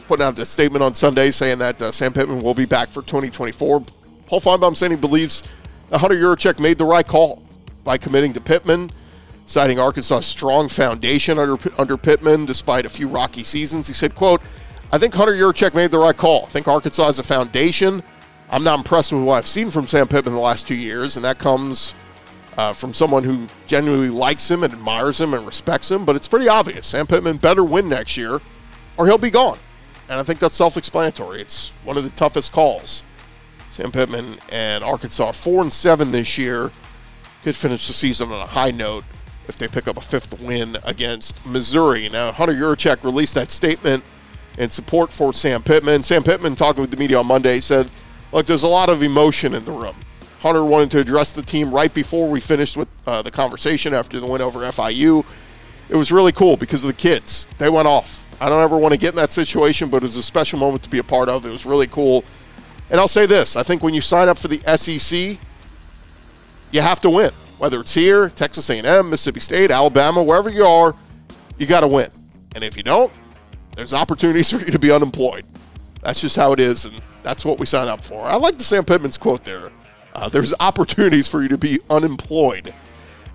putting 0.08 0.24
out 0.24 0.38
a 0.38 0.46
statement 0.46 0.84
on 0.84 0.94
Sunday 0.94 1.32
saying 1.32 1.58
that 1.58 1.82
uh, 1.82 1.92
Sam 1.92 2.14
Pittman 2.14 2.44
will 2.44 2.54
be 2.54 2.66
back 2.66 2.90
for 2.90 3.02
2024. 3.02 3.84
Paul 4.28 4.40
Finebaum 4.40 4.76
saying 4.76 4.92
he 4.92 4.98
believes 4.98 5.42
Hunter 5.92 6.16
Yurachek 6.16 6.60
made 6.60 6.78
the 6.78 6.86
right 6.86 7.08
call 7.08 7.42
by 7.84 7.98
committing 7.98 8.32
to 8.34 8.40
Pittman, 8.40 8.92
citing 9.48 9.80
Arkansas' 9.80 10.20
strong 10.20 10.70
foundation 10.70 11.40
under, 11.40 11.58
under 11.80 11.98
Pittman 11.98 12.46
despite 12.46 12.86
a 12.86 12.90
few 12.90 13.08
rocky 13.08 13.44
seasons. 13.44 13.88
He 13.88 13.94
said, 13.94 14.14
quote, 14.14 14.40
I 14.92 15.00
think 15.00 15.16
Hunter 15.16 15.34
Yurachek 15.34 15.74
made 15.74 15.90
the 15.90 15.98
right 15.98 16.16
call. 16.16 16.44
I 16.46 16.50
think 16.50 16.68
Arkansas 16.68 17.06
has 17.06 17.18
a 17.18 17.24
foundation. 17.24 18.04
I'm 18.52 18.66
not 18.66 18.80
impressed 18.80 19.14
with 19.14 19.24
what 19.24 19.36
I've 19.36 19.48
seen 19.48 19.72
from 19.72 19.88
Sam 19.88 20.08
Pittman 20.08 20.34
the 20.34 20.40
last 20.40 20.68
two 20.68 20.76
years, 20.76 21.16
and 21.16 21.24
that 21.24 21.40
comes 21.40 21.96
uh, 22.58 22.74
from 22.74 22.94
someone 22.94 23.24
who 23.24 23.48
genuinely 23.66 24.10
likes 24.10 24.52
him 24.52 24.64
and 24.64 24.74
admires 24.74 25.22
him 25.22 25.34
and 25.34 25.46
respects 25.46 25.90
him. 25.90 26.04
But 26.04 26.18
it's 26.18 26.28
pretty 26.28 26.50
obvious 26.50 26.86
Sam 26.88 27.08
Pittman 27.08 27.38
better 27.38 27.64
win 27.64 27.88
next 27.88 28.18
year, 28.18 28.42
or 28.98 29.08
he'll 29.08 29.18
be 29.18 29.32
gone. 29.32 29.58
And 30.10 30.20
I 30.20 30.24
think 30.24 30.40
that's 30.40 30.54
self-explanatory. 30.54 31.40
It's 31.40 31.70
one 31.86 31.98
of 31.98 32.04
the 32.04 32.10
toughest 32.10 32.52
calls 32.52 33.06
Sam 33.70 33.90
Pittman 33.90 34.36
and 34.50 34.84
Arkansas 34.84 35.32
four 35.32 35.62
and 35.62 35.72
seven 35.72 36.12
this 36.12 36.38
year. 36.38 36.72
Could 37.44 37.56
finish 37.56 37.88
the 37.88 37.94
season 37.94 38.32
on 38.32 38.42
a 38.42 38.46
high 38.46 38.72
note 38.72 39.06
if 39.48 39.56
they 39.56 39.70
pick 39.70 39.88
up 39.88 39.98
a 39.98 40.02
fifth 40.02 40.42
win 40.42 40.78
against 40.84 41.44
Missouri. 41.46 42.10
Now, 42.10 42.34
Hunter 42.34 42.54
Yurachek 42.54 43.04
released 43.04 43.34
that 43.36 43.50
statement 43.50 44.04
in 44.58 44.70
support 44.70 45.14
for 45.14 45.32
Sam 45.32 45.64
Pittman. 45.64 46.04
Sam 46.04 46.22
Pittman, 46.22 46.56
talking 46.56 46.82
with 46.82 46.92
the 46.92 46.98
media 46.98 47.18
on 47.18 47.26
Monday, 47.26 47.62
said, 47.62 47.90
Look, 48.32 48.46
there's 48.46 48.64
a 48.64 48.68
lot 48.68 48.90
of 48.90 49.04
emotion 49.04 49.54
in 49.54 49.66
the 49.66 49.72
room. 49.72 49.96
Hunter 50.40 50.64
wanted 50.64 50.90
to 50.92 51.00
address 51.00 51.34
the 51.34 51.42
team 51.42 51.72
right 51.72 51.94
before 51.94 52.30
we 52.30 52.40
finished 52.40 52.78
with 52.78 52.90
uh, 53.06 53.22
the 53.22 53.32
conversation 53.32 53.94
after 53.94 54.20
the 54.20 54.26
win 54.26 54.42
over 54.42 54.60
FIU. 54.60 55.26
It 55.90 55.96
was 55.96 56.12
really 56.12 56.32
cool 56.32 56.58
because 56.58 56.84
of 56.84 56.88
the 56.88 56.98
kids. 56.98 57.48
They 57.58 57.70
went 57.70 57.88
off. 57.88 58.28
I 58.42 58.50
don't 58.50 58.62
ever 58.62 58.78
want 58.78 58.94
to 58.94 59.00
get 59.00 59.10
in 59.10 59.18
that 59.18 59.32
situation, 59.32 59.90
but 59.90 59.98
it 59.98 60.04
was 60.04 60.16
a 60.16 60.24
special 60.24 60.58
moment 60.58 60.84
to 60.84 60.90
be 60.90 60.98
a 60.98 61.04
part 61.04 61.30
of. 61.30 61.46
It 61.46 61.52
was 61.52 61.66
really 61.66 61.86
cool. 61.86 62.24
And 62.90 63.00
I'll 63.00 63.08
say 63.08 63.26
this 63.26 63.56
I 63.56 63.64
think 63.64 63.84
when 63.84 63.94
you 63.94 64.02
sign 64.02 64.30
up 64.30 64.38
for 64.40 64.48
the 64.48 64.60
SEC, 64.78 65.38
you 66.72 66.82
have 66.82 67.00
to 67.02 67.10
win. 67.10 67.32
Whether 67.60 67.80
it's 67.82 67.94
here, 67.94 68.30
Texas 68.30 68.68
A&M, 68.72 69.10
Mississippi 69.12 69.42
State, 69.42 69.70
Alabama, 69.70 70.24
wherever 70.24 70.50
you 70.50 70.66
are, 70.66 70.96
you 71.60 71.68
got 71.68 71.82
to 71.82 71.88
win. 71.88 72.10
And 72.56 72.64
if 72.64 72.76
you 72.76 72.82
don't, 72.82 73.14
there's 73.76 73.94
opportunities 73.94 74.50
for 74.58 74.66
you 74.66 74.72
to 74.72 74.80
be 74.80 74.92
unemployed. 74.92 75.46
That's 76.02 76.20
just 76.22 76.36
how 76.36 76.52
it 76.54 76.60
is, 76.60 76.86
and 76.86 77.00
that's 77.24 77.46
what 77.46 77.60
we 77.60 77.66
sign 77.66 77.88
up 77.88 78.04
for. 78.04 78.24
I 78.24 78.36
like 78.36 78.58
the 78.58 78.64
Sam 78.64 78.84
Pittman's 78.84 79.18
quote 79.18 79.46
there. 79.46 79.72
Uh, 80.14 80.30
there's 80.30 80.54
opportunities 80.60 81.28
for 81.28 81.42
you 81.42 81.48
to 81.50 81.58
be 81.58 81.80
unemployed 81.90 82.74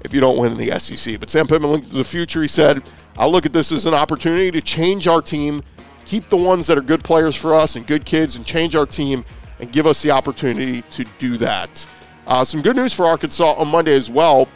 if 0.02 0.12
you 0.12 0.20
don't 0.20 0.38
win 0.38 0.52
in 0.52 0.58
the 0.58 0.78
SEC. 0.78 1.18
But 1.18 1.30
Sam 1.30 1.46
Pittman 1.46 1.70
looked 1.70 1.90
to 1.90 1.96
the 1.96 2.04
future. 2.04 2.42
He 2.42 2.48
said, 2.48 2.82
I 3.16 3.26
look 3.26 3.46
at 3.46 3.52
this 3.52 3.72
as 3.72 3.86
an 3.86 3.94
opportunity 3.94 4.50
to 4.50 4.60
change 4.60 5.08
our 5.08 5.22
team, 5.22 5.62
keep 6.04 6.28
the 6.28 6.36
ones 6.36 6.66
that 6.66 6.76
are 6.76 6.82
good 6.82 7.02
players 7.02 7.34
for 7.34 7.54
us 7.54 7.76
and 7.76 7.86
good 7.86 8.04
kids, 8.04 8.36
and 8.36 8.44
change 8.44 8.76
our 8.76 8.86
team 8.86 9.24
and 9.58 9.72
give 9.72 9.86
us 9.86 10.02
the 10.02 10.10
opportunity 10.10 10.82
to 10.82 11.04
do 11.18 11.38
that. 11.38 11.88
Uh, 12.26 12.44
some 12.44 12.60
good 12.60 12.76
news 12.76 12.92
for 12.92 13.06
Arkansas 13.06 13.54
on 13.54 13.68
Monday 13.68 13.94
as 13.94 14.10
well. 14.10 14.48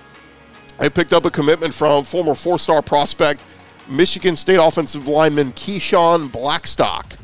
I 0.79 0.89
picked 0.89 1.13
up 1.13 1.25
a 1.25 1.31
commitment 1.31 1.75
from 1.75 2.05
former 2.05 2.35
four 2.35 2.59
star 2.59 2.83
prospect, 2.83 3.43
Michigan 3.89 4.37
State 4.37 4.57
offensive 4.57 5.09
lineman 5.09 5.53
Keyshawn 5.53 6.31
Blackstock. 6.31 7.17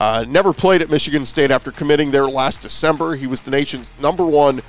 Uh, 0.00 0.24
never 0.26 0.52
played 0.52 0.82
at 0.82 0.90
Michigan 0.90 1.24
State 1.24 1.50
after 1.50 1.70
committing 1.70 2.10
there 2.10 2.26
last 2.26 2.62
December. 2.62 3.14
He 3.14 3.26
was 3.26 3.42
the 3.42 3.50
nation's 3.50 3.92
number 4.00 4.24
one 4.24 4.62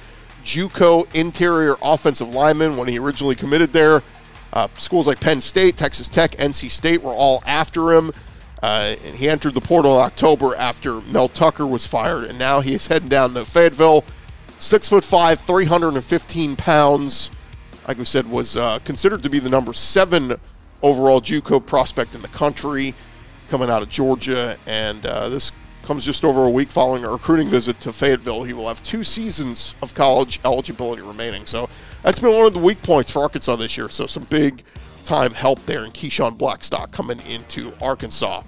JUCO 0.44 1.14
interior 1.16 1.76
offensive 1.82 2.30
lineman 2.30 2.78
when 2.78 2.88
he 2.88 3.00
originally 3.00 3.36
committed 3.36 3.74
there. 3.74 4.04
Uh, 4.52 4.68
schools 4.78 5.08
like 5.08 5.20
Penn 5.20 5.42
State, 5.42 5.78
Texas 5.78 6.10
Tech, 6.10 6.32
NC 6.32 6.70
State 6.70 7.02
were 7.02 7.14
all 7.14 7.42
after 7.46 7.94
him. 7.94 8.12
Uh, 8.62 8.96
and 9.06 9.16
he 9.18 9.28
entered 9.28 9.54
the 9.54 9.62
portal 9.62 10.00
in 10.00 10.06
October 10.06 10.56
after 10.56 11.02
Mel 11.02 11.28
Tucker 11.28 11.68
was 11.68 11.86
fired, 11.86 12.24
and 12.24 12.40
now 12.40 12.62
he 12.62 12.74
is 12.74 12.88
heading 12.88 13.10
down 13.10 13.34
to 13.34 13.44
Fayetteville. 13.44 14.06
Six 14.58 14.88
foot 14.88 15.04
five, 15.04 15.42
315 15.42 16.56
pounds. 16.56 17.30
Like 17.86 17.98
we 17.98 18.06
said, 18.06 18.26
was 18.26 18.56
uh, 18.56 18.80
considered 18.80 19.22
to 19.24 19.30
be 19.30 19.40
the 19.40 19.50
number 19.50 19.74
seven 19.74 20.36
overall 20.82 21.20
JUCO 21.20 21.66
prospect 21.66 22.16
in 22.16 22.22
the 22.22 22.30
country, 22.30 22.96
coming 23.54 23.70
out 23.70 23.84
of 23.84 23.90
Georgia. 23.90 24.58
And 24.66 25.06
uh, 25.06 25.30
this 25.30 25.52
comes 25.84 26.04
just 26.04 26.26
over 26.26 26.46
a 26.46 26.50
week 26.50 26.70
following 26.70 27.06
a 27.06 27.10
recruiting 27.10 27.48
visit 27.48 27.80
to 27.82 27.94
Fayetteville. 27.94 28.42
He 28.42 28.52
will 28.52 28.68
have 28.68 28.82
two 28.82 29.04
seasons 29.04 29.76
of 29.84 29.94
college 29.94 30.40
eligibility 30.44 31.04
remaining. 31.04 31.46
So 31.46 31.70
that's 32.02 32.18
been 32.18 32.34
one 32.36 32.48
of 32.48 32.54
the 32.54 32.60
weak 32.60 32.82
points 32.82 33.12
for 33.12 33.22
Arkansas 33.22 33.58
this 33.58 33.78
year. 33.78 33.90
So 33.90 34.08
some 34.08 34.24
big 34.24 34.64
time 35.04 35.36
help 35.36 35.64
there 35.68 35.86
in 35.86 35.92
Keyshawn 35.92 36.36
Blackstock 36.36 36.92
coming 36.92 37.20
into 37.28 37.76
Arkansas. 37.80 38.42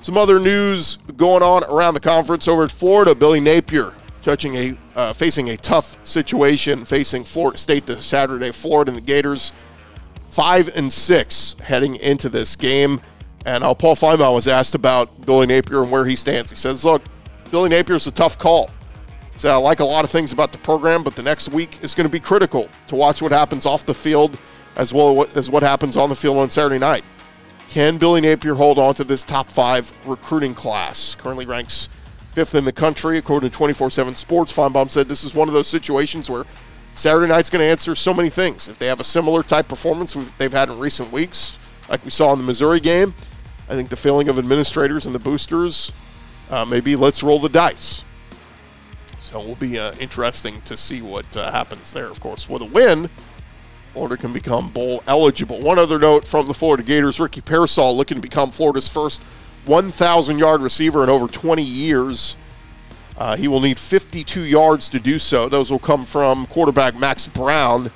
Some 0.00 0.16
other 0.16 0.40
news 0.40 0.96
going 1.18 1.42
on 1.42 1.64
around 1.64 1.92
the 1.92 2.00
conference 2.00 2.48
over 2.48 2.64
at 2.64 2.70
Florida. 2.70 3.14
Billy 3.14 3.38
Napier 3.40 3.92
touching 4.22 4.54
a 4.54 4.78
uh, 4.96 5.12
facing 5.12 5.50
a 5.50 5.58
tough 5.58 5.98
situation 6.06 6.86
facing 6.86 7.24
Florida 7.24 7.58
State 7.58 7.84
this 7.84 8.06
Saturday. 8.06 8.50
Florida 8.50 8.92
and 8.92 8.96
the 8.96 9.04
Gators 9.04 9.52
five 10.32 10.70
and 10.74 10.90
six 10.90 11.54
heading 11.62 11.96
into 11.96 12.30
this 12.30 12.56
game. 12.56 13.00
And 13.44 13.62
uh, 13.62 13.74
Paul 13.74 13.94
Finebaum 13.94 14.34
was 14.34 14.48
asked 14.48 14.74
about 14.74 15.26
Billy 15.26 15.46
Napier 15.46 15.82
and 15.82 15.90
where 15.90 16.06
he 16.06 16.16
stands. 16.16 16.50
He 16.50 16.56
says, 16.56 16.84
"Look, 16.84 17.02
Billy 17.50 17.68
Napier's 17.68 18.06
a 18.06 18.10
tough 18.10 18.38
call. 18.38 18.70
Said 19.36 19.52
I 19.52 19.56
like 19.56 19.80
a 19.80 19.84
lot 19.84 20.04
of 20.04 20.10
things 20.10 20.32
about 20.32 20.52
the 20.52 20.58
program, 20.58 21.02
but 21.02 21.16
the 21.16 21.22
next 21.22 21.50
week 21.50 21.82
is 21.82 21.94
going 21.94 22.06
to 22.06 22.12
be 22.12 22.20
critical 22.20 22.68
to 22.88 22.96
watch 22.96 23.20
what 23.20 23.32
happens 23.32 23.66
off 23.66 23.84
the 23.84 23.94
field 23.94 24.38
as 24.76 24.92
well 24.92 25.26
as 25.36 25.50
what 25.50 25.62
happens 25.62 25.96
on 25.98 26.08
the 26.08 26.16
field 26.16 26.38
on 26.38 26.48
Saturday 26.48 26.78
night." 26.78 27.04
Can 27.68 27.96
Billy 27.98 28.20
Napier 28.20 28.54
hold 28.54 28.78
on 28.78 28.94
to 28.94 29.04
this 29.04 29.24
top 29.24 29.48
five 29.48 29.92
recruiting 30.06 30.54
class? 30.54 31.14
Currently 31.14 31.46
ranks 31.46 31.88
fifth 32.26 32.54
in 32.54 32.64
the 32.64 32.72
country, 32.72 33.18
according 33.18 33.50
to 33.50 33.56
24 33.56 33.90
7 33.90 34.14
Sports. 34.14 34.54
Finebaum 34.54 34.90
said 34.90 35.08
this 35.08 35.24
is 35.24 35.34
one 35.34 35.48
of 35.48 35.54
those 35.54 35.68
situations 35.68 36.30
where 36.30 36.44
Saturday 36.94 37.28
night's 37.28 37.50
going 37.50 37.60
to 37.60 37.66
answer 37.66 37.94
so 37.94 38.12
many 38.12 38.28
things. 38.28 38.68
If 38.68 38.78
they 38.78 38.86
have 38.86 39.00
a 39.00 39.04
similar 39.04 39.42
type 39.42 39.68
performance 39.68 40.14
they've 40.38 40.52
had 40.52 40.68
in 40.68 40.78
recent 40.78 41.10
weeks, 41.10 41.58
like 41.88 42.04
we 42.04 42.10
saw 42.10 42.32
in 42.32 42.38
the 42.38 42.44
Missouri 42.44 42.80
game, 42.80 43.14
I 43.68 43.74
think 43.74 43.88
the 43.90 43.96
feeling 43.96 44.28
of 44.28 44.38
administrators 44.38 45.06
and 45.06 45.14
the 45.14 45.18
boosters 45.18 45.92
uh, 46.50 46.66
maybe 46.66 46.94
let's 46.94 47.22
roll 47.22 47.38
the 47.38 47.48
dice. 47.48 48.04
So 49.18 49.40
it 49.40 49.46
will 49.46 49.54
be 49.54 49.78
uh, 49.78 49.94
interesting 49.98 50.60
to 50.62 50.76
see 50.76 51.00
what 51.00 51.36
uh, 51.36 51.50
happens 51.50 51.92
there. 51.92 52.06
Of 52.06 52.20
course, 52.20 52.48
with 52.48 52.60
a 52.60 52.66
win, 52.66 53.08
Florida 53.92 54.16
can 54.16 54.32
become 54.32 54.68
bowl 54.68 55.02
eligible. 55.06 55.60
One 55.60 55.78
other 55.78 55.98
note 55.98 56.26
from 56.26 56.48
the 56.48 56.54
Florida 56.54 56.82
Gators 56.82 57.18
Ricky 57.18 57.40
Pearsall 57.40 57.96
looking 57.96 58.16
to 58.16 58.20
become 58.20 58.50
Florida's 58.50 58.88
first 58.88 59.22
1,000 59.64 60.38
yard 60.38 60.60
receiver 60.60 61.02
in 61.02 61.08
over 61.08 61.26
20 61.26 61.62
years. 61.62 62.36
Uh, 63.16 63.36
he 63.36 63.48
will 63.48 63.60
need 63.60 63.78
52 63.78 64.42
yards 64.42 64.88
to 64.90 64.98
do 64.98 65.18
so. 65.18 65.48
Those 65.48 65.70
will 65.70 65.78
come 65.78 66.04
from 66.04 66.46
quarterback 66.46 66.98
Max 66.98 67.26
Brown, 67.26 67.90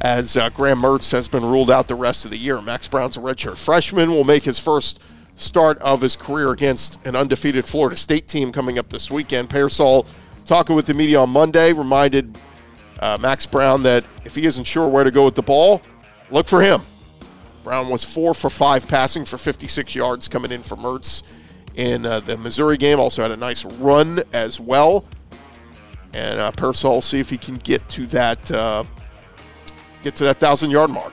as 0.00 0.36
uh, 0.36 0.48
Graham 0.50 0.82
Mertz 0.82 1.12
has 1.12 1.28
been 1.28 1.44
ruled 1.44 1.70
out 1.70 1.88
the 1.88 1.94
rest 1.94 2.24
of 2.24 2.30
the 2.30 2.38
year. 2.38 2.60
Max 2.60 2.88
Brown's 2.88 3.16
a 3.16 3.20
redshirt 3.20 3.58
freshman, 3.58 4.10
will 4.10 4.24
make 4.24 4.44
his 4.44 4.58
first 4.58 5.00
start 5.36 5.78
of 5.78 6.00
his 6.00 6.16
career 6.16 6.50
against 6.50 7.04
an 7.06 7.16
undefeated 7.16 7.64
Florida 7.64 7.96
State 7.96 8.28
team 8.28 8.52
coming 8.52 8.78
up 8.78 8.88
this 8.88 9.10
weekend. 9.10 9.50
Pearsall, 9.50 10.06
talking 10.44 10.74
with 10.74 10.86
the 10.86 10.94
media 10.94 11.20
on 11.20 11.30
Monday, 11.30 11.72
reminded 11.72 12.38
uh, 13.00 13.18
Max 13.20 13.46
Brown 13.46 13.82
that 13.82 14.04
if 14.24 14.34
he 14.34 14.46
isn't 14.46 14.64
sure 14.64 14.88
where 14.88 15.04
to 15.04 15.10
go 15.10 15.24
with 15.24 15.34
the 15.34 15.42
ball, 15.42 15.82
look 16.30 16.48
for 16.48 16.62
him. 16.62 16.82
Brown 17.62 17.88
was 17.88 18.02
four 18.02 18.34
for 18.34 18.50
five 18.50 18.88
passing 18.88 19.24
for 19.24 19.38
56 19.38 19.94
yards 19.94 20.28
coming 20.28 20.50
in 20.50 20.62
for 20.62 20.76
Mertz 20.76 21.22
in 21.74 22.06
uh, 22.06 22.20
the 22.20 22.36
Missouri 22.36 22.76
game. 22.76 22.98
Also 22.98 23.22
had 23.22 23.32
a 23.32 23.36
nice 23.36 23.64
run 23.64 24.22
as 24.32 24.60
well. 24.60 25.04
And 26.14 26.40
uh, 26.40 27.00
see 27.00 27.20
if 27.20 27.30
he 27.30 27.38
can 27.38 27.56
get 27.56 27.88
to 27.90 28.06
that 28.08 28.50
uh, 28.50 28.84
get 30.02 30.14
to 30.16 30.24
that 30.24 30.38
thousand 30.38 30.70
yard 30.70 30.90
mark 30.90 31.12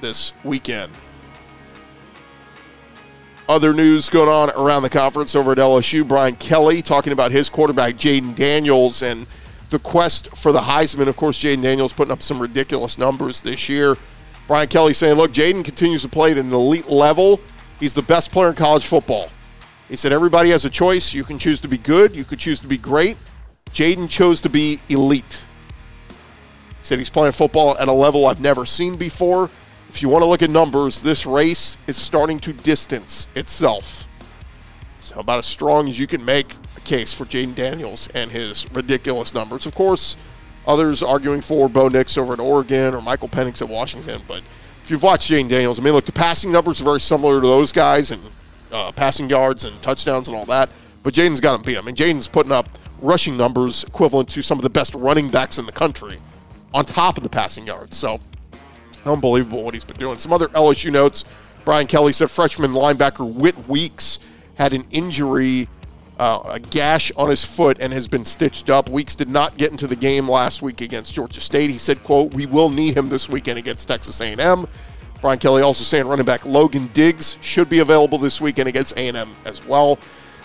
this 0.00 0.32
weekend. 0.44 0.92
Other 3.48 3.74
news 3.74 4.08
going 4.08 4.28
on 4.28 4.50
around 4.50 4.82
the 4.82 4.90
conference 4.90 5.34
over 5.34 5.52
at 5.52 5.58
LSU. 5.58 6.06
Brian 6.06 6.34
Kelly 6.36 6.80
talking 6.80 7.12
about 7.12 7.30
his 7.30 7.50
quarterback 7.50 7.94
Jayden 7.94 8.34
Daniels 8.34 9.02
and 9.02 9.26
the 9.70 9.78
quest 9.78 10.34
for 10.36 10.50
the 10.50 10.60
Heisman. 10.60 11.08
Of 11.08 11.16
course, 11.16 11.38
Jayden 11.38 11.62
Daniels 11.62 11.92
putting 11.92 12.12
up 12.12 12.22
some 12.22 12.40
ridiculous 12.40 12.96
numbers 12.96 13.42
this 13.42 13.68
year. 13.68 13.96
Brian 14.46 14.68
Kelly 14.68 14.94
saying, 14.94 15.16
look, 15.16 15.32
Jayden 15.32 15.64
continues 15.64 16.02
to 16.02 16.08
play 16.08 16.32
at 16.32 16.38
an 16.38 16.52
elite 16.52 16.88
level. 16.88 17.40
He's 17.80 17.92
the 17.92 18.02
best 18.02 18.30
player 18.30 18.48
in 18.48 18.54
college 18.54 18.86
football. 18.86 19.28
He 19.94 19.96
said, 19.96 20.12
everybody 20.12 20.50
has 20.50 20.64
a 20.64 20.70
choice. 20.70 21.14
You 21.14 21.22
can 21.22 21.38
choose 21.38 21.60
to 21.60 21.68
be 21.68 21.78
good, 21.78 22.16
you 22.16 22.24
could 22.24 22.40
choose 22.40 22.58
to 22.62 22.66
be 22.66 22.76
great. 22.76 23.16
Jayden 23.70 24.10
chose 24.10 24.40
to 24.40 24.48
be 24.48 24.80
elite. 24.88 25.44
He 26.08 26.14
said 26.80 26.98
he's 26.98 27.08
playing 27.08 27.30
football 27.30 27.78
at 27.78 27.86
a 27.86 27.92
level 27.92 28.26
I've 28.26 28.40
never 28.40 28.66
seen 28.66 28.96
before. 28.96 29.50
If 29.88 30.02
you 30.02 30.08
want 30.08 30.22
to 30.22 30.26
look 30.26 30.42
at 30.42 30.50
numbers, 30.50 31.00
this 31.00 31.26
race 31.26 31.76
is 31.86 31.96
starting 31.96 32.40
to 32.40 32.52
distance 32.52 33.28
itself. 33.36 34.08
So, 34.98 35.20
about 35.20 35.38
as 35.38 35.46
strong 35.46 35.88
as 35.88 35.96
you 35.96 36.08
can 36.08 36.24
make 36.24 36.52
a 36.76 36.80
case 36.80 37.14
for 37.14 37.24
Jayden 37.24 37.54
Daniels 37.54 38.08
and 38.14 38.32
his 38.32 38.68
ridiculous 38.72 39.32
numbers. 39.32 39.64
Of 39.64 39.76
course, 39.76 40.16
Others 40.66 41.04
arguing 41.04 41.40
for 41.40 41.68
Bo 41.68 41.86
Nix 41.86 42.18
over 42.18 42.32
at 42.32 42.40
Oregon 42.40 42.94
or 42.94 43.00
Michael 43.00 43.28
Penix 43.28 43.62
at 43.62 43.68
Washington. 43.68 44.20
But 44.26 44.42
if 44.82 44.90
you've 44.90 45.04
watched 45.04 45.30
Jayden 45.30 45.48
Daniels, 45.48 45.78
I 45.78 45.82
mean, 45.82 45.92
look, 45.92 46.06
the 46.06 46.10
passing 46.10 46.50
numbers 46.50 46.80
are 46.80 46.84
very 46.84 47.00
similar 47.00 47.40
to 47.40 47.46
those 47.46 47.70
guys 47.70 48.10
and 48.10 48.20
uh, 48.74 48.92
passing 48.92 49.30
yards 49.30 49.64
and 49.64 49.80
touchdowns 49.80 50.28
and 50.28 50.36
all 50.36 50.44
that. 50.46 50.68
But 51.02 51.14
Jayden's 51.14 51.40
got 51.40 51.54
him 51.54 51.62
beat. 51.62 51.78
I 51.78 51.80
mean, 51.80 51.94
Jayden's 51.94 52.28
putting 52.28 52.52
up 52.52 52.68
rushing 53.00 53.36
numbers 53.36 53.84
equivalent 53.84 54.28
to 54.30 54.42
some 54.42 54.58
of 54.58 54.62
the 54.62 54.70
best 54.70 54.94
running 54.94 55.28
backs 55.28 55.58
in 55.58 55.66
the 55.66 55.72
country 55.72 56.18
on 56.72 56.84
top 56.84 57.16
of 57.16 57.22
the 57.22 57.28
passing 57.28 57.66
yards. 57.66 57.96
So 57.96 58.20
unbelievable 59.06 59.62
what 59.62 59.74
he's 59.74 59.84
been 59.84 59.96
doing. 59.98 60.18
Some 60.18 60.32
other 60.32 60.48
LSU 60.48 60.90
notes. 60.90 61.24
Brian 61.64 61.86
Kelly 61.86 62.12
said 62.12 62.30
freshman 62.30 62.72
linebacker 62.72 63.32
Whit 63.32 63.68
Weeks 63.68 64.18
had 64.56 64.74
an 64.74 64.84
injury 64.90 65.68
uh, 66.18 66.40
a 66.44 66.60
gash 66.60 67.10
on 67.16 67.28
his 67.28 67.44
foot 67.44 67.76
and 67.80 67.92
has 67.92 68.06
been 68.06 68.24
stitched 68.24 68.70
up. 68.70 68.88
Weeks 68.88 69.16
did 69.16 69.28
not 69.28 69.56
get 69.56 69.72
into 69.72 69.86
the 69.86 69.96
game 69.96 70.28
last 70.28 70.62
week 70.62 70.80
against 70.80 71.12
Georgia 71.12 71.40
State. 71.40 71.70
He 71.70 71.78
said, 71.78 72.02
"quote 72.04 72.34
We 72.34 72.46
will 72.46 72.70
need 72.70 72.96
him 72.96 73.08
this 73.08 73.28
weekend 73.28 73.58
against 73.58 73.88
Texas 73.88 74.20
A&M." 74.20 74.66
Brian 75.24 75.38
Kelly 75.38 75.62
also 75.62 75.84
saying 75.84 76.06
running 76.06 76.26
back 76.26 76.44
Logan 76.44 76.90
Diggs 76.92 77.38
should 77.40 77.70
be 77.70 77.78
available 77.78 78.18
this 78.18 78.42
weekend 78.42 78.68
against 78.68 78.94
A&M 78.98 79.34
as 79.46 79.64
well. 79.64 79.98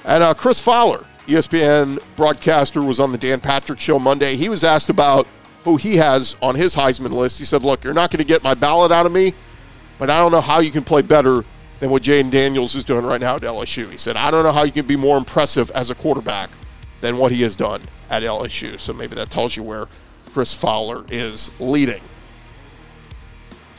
And 0.06 0.24
uh, 0.24 0.34
Chris 0.34 0.62
Fowler, 0.62 1.06
ESPN 1.28 2.00
broadcaster, 2.16 2.82
was 2.82 3.02
on 3.02 3.12
the 3.12 3.18
Dan 3.18 3.42
Patrick 3.42 3.78
Show 3.82 4.00
Monday. 4.00 4.38
He 4.38 4.48
was 4.48 4.64
asked 4.64 4.90
about 4.90 5.28
who 5.66 5.76
he 5.76 5.98
has 5.98 6.38
on 6.42 6.56
his 6.56 6.74
Heisman 6.74 7.12
list. 7.12 7.40
He 7.40 7.44
said, 7.44 7.62
"Look, 7.62 7.84
you're 7.84 7.94
not 7.94 8.10
going 8.10 8.20
to 8.20 8.24
get 8.24 8.42
my 8.42 8.54
ballot 8.54 8.90
out 8.90 9.06
of 9.06 9.12
me, 9.12 9.34
but 9.98 10.10
I 10.10 10.18
don't 10.20 10.32
know 10.32 10.40
how 10.40 10.62
you 10.62 10.72
can 10.72 10.86
play 10.86 11.02
better 11.02 11.44
than 11.82 11.90
what 11.90 12.04
Jayden 12.04 12.32
Daniels 12.32 12.74
is 12.74 12.86
doing 12.86 13.04
right 13.04 13.20
now 13.20 13.36
at 13.36 13.42
LSU. 13.42 13.92
He 13.92 13.98
said, 13.98 14.16
I 14.16 14.32
don't 14.32 14.44
know 14.44 14.54
how 14.54 14.64
you 14.64 14.72
can 14.72 14.88
be 14.88 14.96
more 14.96 15.18
impressive 15.18 15.70
as 15.72 15.90
a 15.90 15.96
quarterback 15.96 16.52
than 17.02 17.18
what 17.18 17.34
he 17.34 17.42
has 17.42 17.58
done 17.58 17.82
at 18.10 18.24
LSU. 18.24 18.80
So 18.80 18.94
maybe 18.94 19.16
that 19.16 19.30
tells 19.30 19.58
you 19.58 19.64
where 19.64 19.88
Chris 20.32 20.54
Fowler 20.54 21.04
is 21.10 21.52
leading. 21.60 22.02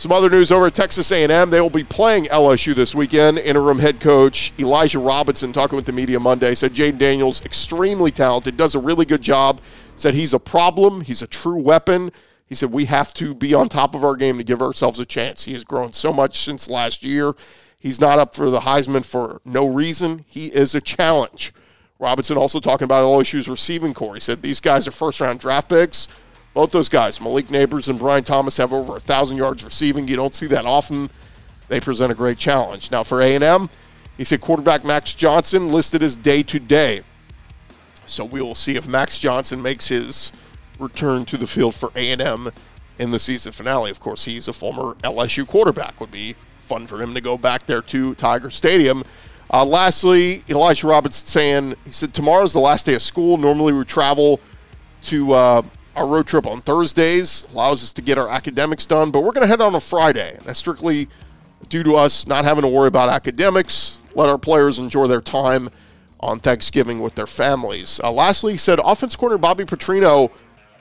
Some 0.00 0.12
other 0.12 0.30
news 0.30 0.50
over 0.50 0.68
at 0.68 0.72
Texas 0.72 1.12
A&M. 1.12 1.50
They 1.50 1.60
will 1.60 1.68
be 1.68 1.84
playing 1.84 2.24
LSU 2.24 2.74
this 2.74 2.94
weekend. 2.94 3.36
Interim 3.36 3.80
head 3.80 4.00
coach 4.00 4.50
Elijah 4.58 4.98
Robinson, 4.98 5.52
talking 5.52 5.76
with 5.76 5.84
the 5.84 5.92
media 5.92 6.18
Monday, 6.18 6.54
said 6.54 6.72
Jayden 6.72 6.96
Daniels 6.96 7.44
extremely 7.44 8.10
talented, 8.10 8.56
does 8.56 8.74
a 8.74 8.78
really 8.78 9.04
good 9.04 9.20
job. 9.20 9.60
Said 9.94 10.14
he's 10.14 10.32
a 10.32 10.38
problem. 10.38 11.02
He's 11.02 11.20
a 11.20 11.26
true 11.26 11.60
weapon. 11.60 12.12
He 12.46 12.54
said 12.54 12.72
we 12.72 12.86
have 12.86 13.12
to 13.12 13.34
be 13.34 13.52
on 13.52 13.68
top 13.68 13.94
of 13.94 14.02
our 14.02 14.16
game 14.16 14.38
to 14.38 14.42
give 14.42 14.62
ourselves 14.62 14.98
a 14.98 15.04
chance. 15.04 15.44
He 15.44 15.52
has 15.52 15.64
grown 15.64 15.92
so 15.92 16.14
much 16.14 16.40
since 16.40 16.70
last 16.70 17.02
year. 17.02 17.34
He's 17.78 18.00
not 18.00 18.18
up 18.18 18.34
for 18.34 18.48
the 18.48 18.60
Heisman 18.60 19.04
for 19.04 19.42
no 19.44 19.68
reason. 19.68 20.24
He 20.26 20.46
is 20.46 20.74
a 20.74 20.80
challenge. 20.80 21.52
Robinson 21.98 22.38
also 22.38 22.58
talking 22.58 22.86
about 22.86 23.04
LSU's 23.04 23.50
receiving 23.50 23.92
corps. 23.92 24.14
He 24.14 24.20
said 24.20 24.40
these 24.40 24.60
guys 24.60 24.88
are 24.88 24.92
first 24.92 25.20
round 25.20 25.40
draft 25.40 25.68
picks. 25.68 26.08
Both 26.54 26.72
those 26.72 26.88
guys, 26.88 27.20
Malik 27.20 27.48
Nabers 27.48 27.88
and 27.88 27.98
Brian 27.98 28.24
Thomas, 28.24 28.56
have 28.56 28.72
over 28.72 28.96
a 28.96 29.00
thousand 29.00 29.36
yards 29.36 29.64
receiving. 29.64 30.08
You 30.08 30.16
don't 30.16 30.34
see 30.34 30.46
that 30.48 30.66
often. 30.66 31.10
They 31.68 31.80
present 31.80 32.10
a 32.10 32.14
great 32.14 32.38
challenge. 32.38 32.90
Now 32.90 33.04
for 33.04 33.20
A&M, 33.20 33.68
he 34.16 34.24
said 34.24 34.40
quarterback 34.40 34.84
Max 34.84 35.14
Johnson 35.14 35.68
listed 35.68 36.02
as 36.02 36.16
day 36.16 36.42
to 36.42 36.58
day. 36.58 37.02
So 38.06 38.24
we 38.24 38.42
will 38.42 38.56
see 38.56 38.76
if 38.76 38.88
Max 38.88 39.18
Johnson 39.20 39.62
makes 39.62 39.88
his 39.88 40.32
return 40.80 41.24
to 41.26 41.36
the 41.36 41.46
field 41.46 41.76
for 41.76 41.92
A&M 41.94 42.50
in 42.98 43.10
the 43.12 43.20
season 43.20 43.52
finale. 43.52 43.90
Of 43.90 44.00
course, 44.00 44.24
he's 44.24 44.48
a 44.48 44.52
former 44.52 44.94
LSU 44.96 45.46
quarterback. 45.46 46.00
Would 46.00 46.10
be 46.10 46.34
fun 46.58 46.86
for 46.86 47.00
him 47.00 47.14
to 47.14 47.20
go 47.20 47.38
back 47.38 47.66
there 47.66 47.82
to 47.82 48.14
Tiger 48.16 48.50
Stadium. 48.50 49.04
Uh, 49.52 49.64
lastly, 49.64 50.44
Elijah 50.48 50.86
Robinson 50.86 51.26
saying 51.26 51.74
he 51.84 51.92
said 51.92 52.12
tomorrow's 52.12 52.52
the 52.52 52.60
last 52.60 52.86
day 52.86 52.94
of 52.94 53.02
school. 53.02 53.36
Normally 53.36 53.72
we 53.72 53.84
travel 53.84 54.40
to 55.02 55.32
uh, 55.32 55.62
our 55.96 56.06
road 56.06 56.26
trip 56.26 56.46
on 56.46 56.60
Thursdays, 56.60 57.46
allows 57.52 57.82
us 57.82 57.92
to 57.94 58.02
get 58.02 58.18
our 58.18 58.28
academics 58.28 58.86
done, 58.86 59.10
but 59.10 59.20
we're 59.22 59.32
going 59.32 59.42
to 59.42 59.48
head 59.48 59.60
on 59.60 59.74
a 59.74 59.80
Friday. 59.80 60.38
That's 60.44 60.58
strictly 60.58 61.08
due 61.68 61.82
to 61.82 61.94
us 61.96 62.26
not 62.26 62.44
having 62.44 62.62
to 62.62 62.68
worry 62.68 62.88
about 62.88 63.08
academics. 63.08 64.02
Let 64.14 64.28
our 64.28 64.38
players 64.38 64.78
enjoy 64.78 65.06
their 65.06 65.20
time 65.20 65.70
on 66.20 66.38
Thanksgiving 66.38 67.00
with 67.00 67.14
their 67.14 67.26
families. 67.26 68.00
Uh, 68.02 68.12
lastly, 68.12 68.52
he 68.52 68.58
said 68.58 68.78
offense 68.84 69.16
corner 69.16 69.38
Bobby 69.38 69.64
Petrino. 69.64 70.30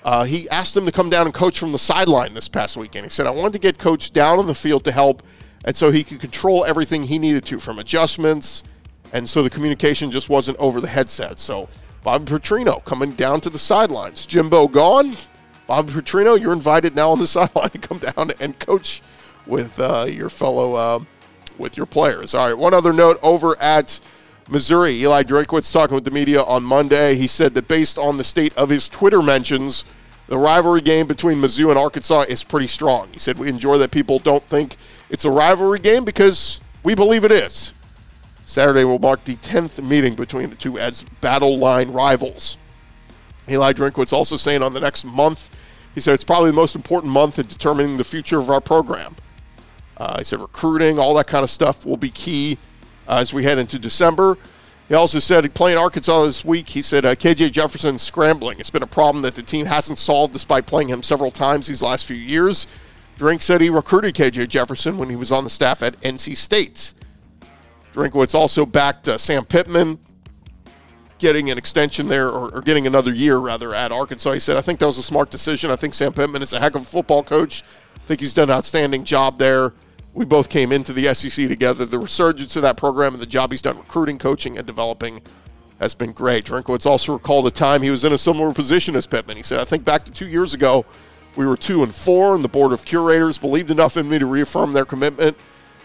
Uh, 0.03 0.23
he 0.23 0.49
asked 0.49 0.75
him 0.75 0.85
to 0.85 0.91
come 0.91 1.09
down 1.09 1.25
and 1.25 1.33
coach 1.33 1.59
from 1.59 1.71
the 1.71 1.79
sideline 1.79 2.33
this 2.33 2.47
past 2.47 2.77
weekend. 2.77 3.05
He 3.05 3.09
said, 3.09 3.27
I 3.27 3.31
wanted 3.31 3.53
to 3.53 3.59
get 3.59 3.77
coach 3.77 4.13
down 4.13 4.39
on 4.39 4.47
the 4.47 4.55
field 4.55 4.83
to 4.85 4.91
help, 4.91 5.23
and 5.65 5.75
so 5.75 5.91
he 5.91 6.03
could 6.03 6.19
control 6.19 6.65
everything 6.65 7.03
he 7.03 7.19
needed 7.19 7.45
to 7.45 7.59
from 7.59 7.79
adjustments, 7.79 8.63
and 9.11 9.29
so 9.29 9.43
the 9.43 9.49
communication 9.49 10.11
just 10.11 10.29
wasn't 10.29 10.57
over 10.57 10.79
the 10.79 10.87
headset. 10.87 11.39
So 11.39 11.67
Bobby 12.03 12.25
Petrino 12.25 12.83
coming 12.85 13.11
down 13.11 13.41
to 13.41 13.49
the 13.49 13.59
sidelines. 13.59 14.25
Jimbo 14.25 14.67
gone. 14.67 15.15
Bobby 15.67 15.93
Petrino, 15.93 16.39
you're 16.39 16.53
invited 16.53 16.95
now 16.95 17.11
on 17.11 17.19
the 17.19 17.27
sideline 17.37 17.69
to 17.69 17.77
come 17.77 17.99
down 17.99 18.31
and 18.39 18.57
coach 18.59 19.01
with 19.45 19.79
uh, 19.79 20.05
your 20.09 20.29
fellow, 20.29 20.75
uh, 20.75 20.99
with 21.57 21.77
your 21.77 21.85
players. 21.85 22.33
All 22.33 22.47
right, 22.47 22.57
one 22.57 22.73
other 22.73 22.93
note 22.93 23.19
over 23.21 23.59
at 23.61 23.99
Missouri. 24.49 24.93
Eli 25.01 25.23
Drinkwitz 25.23 25.71
talking 25.71 25.95
with 25.95 26.05
the 26.05 26.11
media 26.11 26.41
on 26.41 26.63
Monday. 26.63 27.15
He 27.15 27.27
said 27.27 27.53
that 27.53 27.67
based 27.67 27.97
on 27.97 28.17
the 28.17 28.23
state 28.23 28.55
of 28.57 28.69
his 28.69 28.89
Twitter 28.89 29.21
mentions, 29.21 29.85
the 30.27 30.37
rivalry 30.37 30.81
game 30.81 31.07
between 31.07 31.39
Mizzou 31.39 31.69
and 31.69 31.77
Arkansas 31.77 32.25
is 32.29 32.43
pretty 32.43 32.67
strong. 32.67 33.09
He 33.11 33.19
said, 33.19 33.37
We 33.37 33.49
enjoy 33.49 33.77
that 33.79 33.91
people 33.91 34.19
don't 34.19 34.43
think 34.43 34.75
it's 35.09 35.25
a 35.25 35.31
rivalry 35.31 35.79
game 35.79 36.05
because 36.05 36.61
we 36.83 36.95
believe 36.95 37.23
it 37.23 37.31
is. 37.31 37.73
Saturday 38.49 38.83
will 38.83 38.97
mark 38.97 39.23
the 39.25 39.35
10th 39.35 39.87
meeting 39.87 40.15
between 40.15 40.49
the 40.49 40.55
two 40.55 40.79
as 40.79 41.03
battle 41.21 41.59
line 41.59 41.91
rivals. 41.91 42.57
Eli 43.47 43.73
Drinkwitz 43.73 44.11
also 44.11 44.37
saying 44.37 44.63
on 44.63 44.73
the 44.73 44.79
next 44.79 45.05
month, 45.05 45.55
he 45.93 46.01
said 46.01 46.15
it's 46.15 46.23
probably 46.23 46.49
the 46.49 46.55
most 46.55 46.75
important 46.75 47.13
month 47.13 47.37
in 47.37 47.45
determining 47.45 47.97
the 47.97 48.03
future 48.03 48.39
of 48.39 48.49
our 48.49 48.59
program. 48.59 49.15
Uh, 49.97 50.17
he 50.17 50.23
said 50.23 50.41
recruiting, 50.41 50.97
all 50.97 51.13
that 51.13 51.27
kind 51.27 51.43
of 51.43 51.51
stuff 51.51 51.85
will 51.85 51.95
be 51.95 52.09
key 52.09 52.57
uh, 53.07 53.17
as 53.17 53.31
we 53.31 53.43
head 53.43 53.59
into 53.59 53.77
December. 53.77 54.35
He 54.87 54.95
also 54.95 55.19
said 55.19 55.53
playing 55.53 55.77
Arkansas 55.77 56.25
this 56.25 56.43
week, 56.43 56.69
he 56.69 56.81
said 56.81 57.05
uh, 57.05 57.13
KJ 57.13 57.51
Jefferson 57.51 57.99
scrambling. 57.99 58.59
It's 58.59 58.71
been 58.71 58.81
a 58.81 58.87
problem 58.87 59.21
that 59.21 59.35
the 59.35 59.43
team 59.43 59.67
hasn't 59.67 59.99
solved 59.99 60.33
despite 60.33 60.65
playing 60.65 60.89
him 60.89 61.03
several 61.03 61.29
times 61.29 61.67
these 61.67 61.83
last 61.83 62.07
few 62.07 62.17
years. 62.17 62.65
Drink 63.15 63.43
said 63.43 63.61
he 63.61 63.69
recruited 63.69 64.15
KJ 64.15 64.47
Jefferson 64.47 64.97
when 64.97 65.11
he 65.11 65.15
was 65.15 65.31
on 65.31 65.43
the 65.43 65.51
staff 65.51 65.83
at 65.83 66.01
NC 66.01 66.35
State. 66.35 66.95
Drinkwitz 67.99 68.33
also 68.33 68.65
backed 68.65 69.09
uh, 69.09 69.17
Sam 69.17 69.43
Pittman, 69.43 69.99
getting 71.17 71.51
an 71.51 71.57
extension 71.57 72.07
there, 72.07 72.29
or, 72.29 72.49
or, 72.49 72.61
getting 72.61 72.87
another 72.87 73.13
year 73.13 73.37
rather 73.37 73.73
at 73.73 73.91
Arkansas. 73.91 74.31
He 74.31 74.39
said, 74.39 74.55
"I 74.55 74.61
think 74.61 74.79
that 74.79 74.85
was 74.85 74.97
a 74.97 75.03
smart 75.03 75.29
decision. 75.29 75.69
I 75.69 75.75
think 75.75 75.93
Sam 75.93 76.13
Pittman 76.13 76.41
is 76.41 76.53
a 76.53 76.61
heck 76.61 76.75
of 76.75 76.83
a 76.83 76.85
football 76.85 77.23
coach. 77.23 77.61
I 77.97 77.99
think 78.07 78.21
he's 78.21 78.33
done 78.33 78.49
an 78.49 78.55
outstanding 78.55 79.03
job 79.03 79.37
there. 79.37 79.73
We 80.13 80.23
both 80.23 80.49
came 80.49 80.71
into 80.71 80.93
the 80.93 81.13
SEC 81.13 81.49
together. 81.49 81.85
The 81.85 81.99
resurgence 81.99 82.55
of 82.55 82.61
that 82.61 82.77
program 82.77 83.13
and 83.13 83.21
the 83.21 83.27
job 83.27 83.51
he's 83.51 83.61
done 83.61 83.77
recruiting, 83.77 84.17
coaching, 84.17 84.57
and 84.57 84.65
developing." 84.65 85.21
Has 85.79 85.93
been 85.93 86.11
great. 86.11 86.43
Drinkwitz 86.43 86.85
also 86.85 87.13
recalled 87.13 87.47
a 87.47 87.51
time 87.51 87.81
he 87.81 87.89
was 87.89 88.03
in 88.03 88.11
a 88.11 88.17
similar 88.17 88.53
position 88.53 88.97
as 88.97 89.07
Pittman. 89.07 89.37
He 89.37 89.43
said, 89.43 89.61
I 89.61 89.63
think 89.63 89.85
back 89.85 90.03
to 90.03 90.11
two 90.11 90.27
years 90.27 90.53
ago, 90.53 90.83
we 91.37 91.47
were 91.47 91.55
two 91.55 91.83
and 91.83 91.95
four, 91.95 92.35
and 92.35 92.43
the 92.43 92.49
board 92.49 92.73
of 92.73 92.83
curators 92.83 93.37
believed 93.37 93.71
enough 93.71 93.95
in 93.95 94.09
me 94.09 94.19
to 94.19 94.25
reaffirm 94.25 94.73
their 94.73 94.83
commitment. 94.83 95.37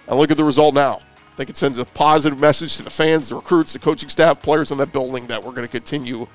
And 0.09 0.18
look 0.18 0.33
at 0.33 0.37
the 0.37 0.42
result 0.42 0.74
now. 0.74 1.00
I 1.35 1.37
think 1.37 1.51
it 1.51 1.57
sends 1.57 1.79
a 1.79 1.85
positive 1.85 2.38
message 2.38 2.77
to 2.77 2.85
the 2.85 2.90
fans, 2.90 3.31
the 3.31 3.35
recruits, 3.35 3.73
the 3.73 3.81
coaching 3.81 4.09
staff, 4.09 4.40
players 4.40 4.70
in 4.70 4.79
that 4.79 4.92
building 4.92 5.27
that 5.27 5.42
we're 5.42 5.51
going 5.51 5.66
to 5.66 5.68
continue 5.68 6.29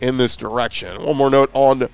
in 0.00 0.18
this 0.18 0.36
direction. 0.36 1.02
One 1.02 1.16
more 1.16 1.30
note 1.30 1.50
on 1.52 1.88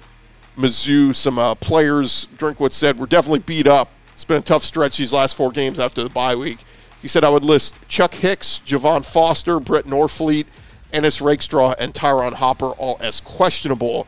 Mizzou. 0.58 1.14
Some 1.14 1.38
uh, 1.38 1.54
players, 1.54 2.28
Drinkwitz 2.36 2.74
said, 2.74 2.98
were 2.98 3.06
definitely 3.06 3.38
beat 3.38 3.66
up. 3.66 3.88
It's 4.12 4.24
been 4.24 4.36
a 4.36 4.42
tough 4.42 4.62
stretch 4.62 4.98
these 4.98 5.14
last 5.14 5.34
four 5.34 5.50
games 5.50 5.80
after 5.80 6.02
the 6.02 6.10
bye 6.10 6.36
week. 6.36 6.58
He 7.00 7.08
said, 7.08 7.24
I 7.24 7.30
would 7.30 7.42
list 7.42 7.74
Chuck 7.88 8.12
Hicks, 8.12 8.60
Javon 8.66 9.02
Foster, 9.02 9.58
Brett 9.58 9.86
Norfleet, 9.86 10.44
Ennis 10.92 11.22
Rakestraw, 11.22 11.74
and 11.78 11.94
Tyron 11.94 12.34
Hopper 12.34 12.72
all 12.72 12.98
as 13.00 13.22
questionable 13.22 14.06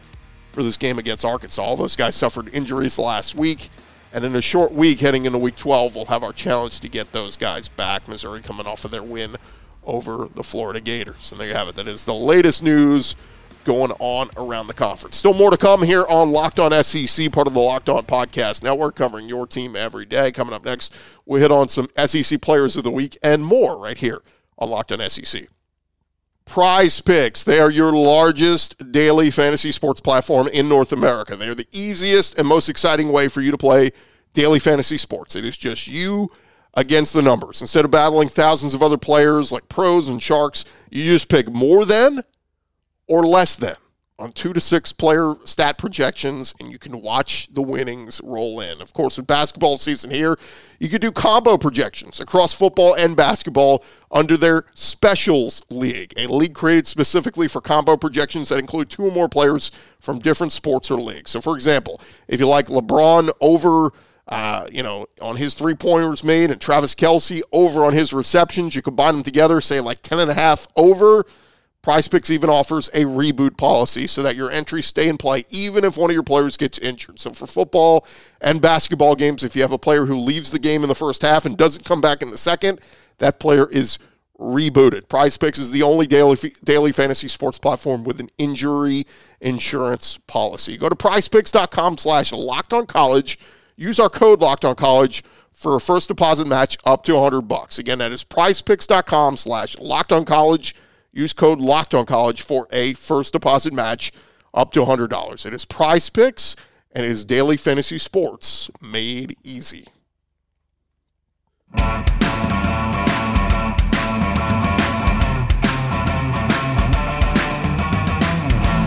for 0.52 0.62
this 0.62 0.76
game 0.76 0.98
against 0.98 1.24
Arkansas. 1.24 1.62
All 1.62 1.76
those 1.76 1.96
guys 1.96 2.14
suffered 2.14 2.50
injuries 2.52 2.98
last 2.98 3.34
week. 3.34 3.70
And 4.14 4.24
in 4.24 4.36
a 4.36 4.40
short 4.40 4.70
week, 4.70 5.00
heading 5.00 5.24
into 5.24 5.38
week 5.38 5.56
12, 5.56 5.96
we'll 5.96 6.04
have 6.04 6.22
our 6.22 6.32
challenge 6.32 6.78
to 6.80 6.88
get 6.88 7.10
those 7.10 7.36
guys 7.36 7.68
back. 7.68 8.06
Missouri 8.06 8.40
coming 8.40 8.64
off 8.64 8.84
of 8.84 8.92
their 8.92 9.02
win 9.02 9.36
over 9.82 10.28
the 10.32 10.44
Florida 10.44 10.80
Gators. 10.80 11.32
And 11.32 11.40
there 11.40 11.48
you 11.48 11.54
have 11.54 11.66
it. 11.66 11.74
That 11.74 11.88
is 11.88 12.04
the 12.04 12.14
latest 12.14 12.62
news 12.62 13.16
going 13.64 13.90
on 13.98 14.30
around 14.36 14.68
the 14.68 14.74
conference. 14.74 15.16
Still 15.16 15.34
more 15.34 15.50
to 15.50 15.56
come 15.56 15.82
here 15.82 16.04
on 16.08 16.30
Locked 16.30 16.60
On 16.60 16.70
SEC, 16.84 17.32
part 17.32 17.48
of 17.48 17.54
the 17.54 17.60
Locked 17.60 17.88
On 17.88 18.04
Podcast 18.04 18.62
Network, 18.62 18.94
covering 18.94 19.28
your 19.28 19.48
team 19.48 19.74
every 19.74 20.06
day. 20.06 20.30
Coming 20.30 20.54
up 20.54 20.64
next, 20.64 20.94
we 21.26 21.40
hit 21.40 21.50
on 21.50 21.68
some 21.68 21.88
SEC 22.06 22.40
players 22.40 22.76
of 22.76 22.84
the 22.84 22.92
week 22.92 23.18
and 23.20 23.44
more 23.44 23.82
right 23.82 23.98
here 23.98 24.22
on 24.58 24.70
Locked 24.70 24.92
On 24.92 25.10
SEC. 25.10 25.48
Prize 26.46 27.00
Picks. 27.00 27.42
They 27.44 27.58
are 27.58 27.70
your 27.70 27.92
largest 27.92 28.92
daily 28.92 29.30
fantasy 29.30 29.72
sports 29.72 30.00
platform 30.00 30.48
in 30.48 30.68
North 30.68 30.92
America. 30.92 31.36
They 31.36 31.48
are 31.48 31.54
the 31.54 31.68
easiest 31.72 32.38
and 32.38 32.46
most 32.46 32.68
exciting 32.68 33.10
way 33.10 33.28
for 33.28 33.40
you 33.40 33.50
to 33.50 33.58
play 33.58 33.92
daily 34.34 34.58
fantasy 34.58 34.98
sports. 34.98 35.34
It 35.34 35.44
is 35.44 35.56
just 35.56 35.86
you 35.86 36.30
against 36.74 37.14
the 37.14 37.22
numbers. 37.22 37.60
Instead 37.60 37.84
of 37.84 37.90
battling 37.90 38.28
thousands 38.28 38.74
of 38.74 38.82
other 38.82 38.98
players 38.98 39.50
like 39.50 39.68
pros 39.68 40.08
and 40.08 40.22
sharks, 40.22 40.64
you 40.90 41.04
just 41.04 41.28
pick 41.28 41.50
more 41.50 41.84
than 41.84 42.22
or 43.06 43.24
less 43.24 43.56
than 43.56 43.76
on 44.18 44.30
two 44.32 44.52
to 44.52 44.60
six 44.60 44.92
player 44.92 45.34
stat 45.44 45.76
projections, 45.76 46.54
and 46.60 46.70
you 46.70 46.78
can 46.78 47.00
watch 47.00 47.48
the 47.52 47.62
winnings 47.62 48.20
roll 48.22 48.60
in. 48.60 48.80
Of 48.80 48.92
course, 48.92 49.16
with 49.16 49.26
basketball 49.26 49.76
season 49.76 50.10
here, 50.10 50.38
you 50.78 50.88
can 50.88 51.00
do 51.00 51.10
combo 51.10 51.58
projections 51.58 52.20
across 52.20 52.54
football 52.54 52.94
and 52.94 53.16
basketball 53.16 53.84
under 54.12 54.36
their 54.36 54.66
Specials 54.74 55.62
League, 55.68 56.14
a 56.16 56.28
league 56.28 56.54
created 56.54 56.86
specifically 56.86 57.48
for 57.48 57.60
combo 57.60 57.96
projections 57.96 58.50
that 58.50 58.58
include 58.58 58.88
two 58.88 59.04
or 59.04 59.10
more 59.10 59.28
players 59.28 59.72
from 59.98 60.20
different 60.20 60.52
sports 60.52 60.90
or 60.90 61.00
leagues. 61.00 61.32
So, 61.32 61.40
for 61.40 61.56
example, 61.56 62.00
if 62.28 62.38
you 62.38 62.46
like 62.46 62.66
LeBron 62.66 63.30
over 63.40 63.90
uh, 64.26 64.66
you 64.72 64.82
know, 64.82 65.06
on 65.20 65.36
his 65.36 65.54
three 65.54 65.74
pointers 65.74 66.24
made 66.24 66.50
and 66.50 66.58
Travis 66.60 66.94
Kelce 66.94 67.42
over 67.52 67.84
on 67.84 67.92
his 67.92 68.12
receptions. 68.14 68.74
You 68.74 68.80
combine 68.80 69.14
them 69.16 69.22
together, 69.22 69.60
say 69.60 69.80
like 69.80 70.00
10 70.00 70.18
and 70.18 70.30
a 70.30 70.34
half 70.34 70.66
over. 70.76 71.26
Prize 71.84 72.08
Picks 72.08 72.30
even 72.30 72.48
offers 72.48 72.88
a 72.88 73.04
reboot 73.04 73.58
policy 73.58 74.06
so 74.06 74.22
that 74.22 74.36
your 74.36 74.50
entries 74.50 74.86
stay 74.86 75.06
in 75.06 75.18
play 75.18 75.44
even 75.50 75.84
if 75.84 75.98
one 75.98 76.08
of 76.08 76.14
your 76.14 76.22
players 76.22 76.56
gets 76.56 76.78
injured. 76.78 77.20
So 77.20 77.32
for 77.32 77.46
football 77.46 78.06
and 78.40 78.62
basketball 78.62 79.14
games, 79.14 79.44
if 79.44 79.54
you 79.54 79.60
have 79.60 79.70
a 79.70 79.78
player 79.78 80.06
who 80.06 80.16
leaves 80.16 80.50
the 80.50 80.58
game 80.58 80.82
in 80.82 80.88
the 80.88 80.94
first 80.94 81.20
half 81.20 81.44
and 81.44 81.58
doesn't 81.58 81.84
come 81.84 82.00
back 82.00 82.22
in 82.22 82.30
the 82.30 82.38
second, 82.38 82.80
that 83.18 83.38
player 83.38 83.68
is 83.68 83.98
rebooted. 84.40 85.08
Prize 85.10 85.36
Picks 85.36 85.58
is 85.58 85.72
the 85.72 85.82
only 85.82 86.06
daily 86.06 86.38
daily 86.64 86.90
fantasy 86.90 87.28
sports 87.28 87.58
platform 87.58 88.02
with 88.02 88.18
an 88.18 88.30
injury 88.38 89.04
insurance 89.42 90.16
policy. 90.26 90.78
Go 90.78 90.88
to 90.88 90.96
prizepicks.com 90.96 91.98
slash 91.98 92.32
locked 92.32 92.72
on 92.72 92.86
college. 92.86 93.38
Use 93.76 94.00
our 94.00 94.08
code 94.08 94.40
locked 94.40 94.64
on 94.64 94.74
college 94.74 95.22
for 95.52 95.76
a 95.76 95.80
first 95.80 96.08
deposit 96.08 96.46
match 96.46 96.78
up 96.86 97.04
to 97.04 97.12
100 97.12 97.42
bucks. 97.42 97.78
Again, 97.78 97.98
that 97.98 98.10
is 98.10 98.24
prizepicks.com 98.24 99.36
slash 99.36 99.78
locked 99.78 100.12
on 100.12 100.24
college. 100.24 100.74
Use 101.14 101.32
code 101.32 101.60
Locked 101.60 101.94
On 101.94 102.04
College 102.04 102.42
for 102.42 102.66
a 102.72 102.94
first 102.94 103.32
deposit 103.32 103.72
match 103.72 104.10
up 104.52 104.72
to 104.72 104.80
$100. 104.80 105.46
It 105.46 105.54
is 105.54 105.64
prize 105.64 106.10
picks 106.10 106.56
and 106.90 107.04
it 107.04 107.10
is 107.10 107.24
daily 107.24 107.56
fantasy 107.56 107.98
sports 107.98 108.68
made 108.82 109.36
easy. 109.44 109.86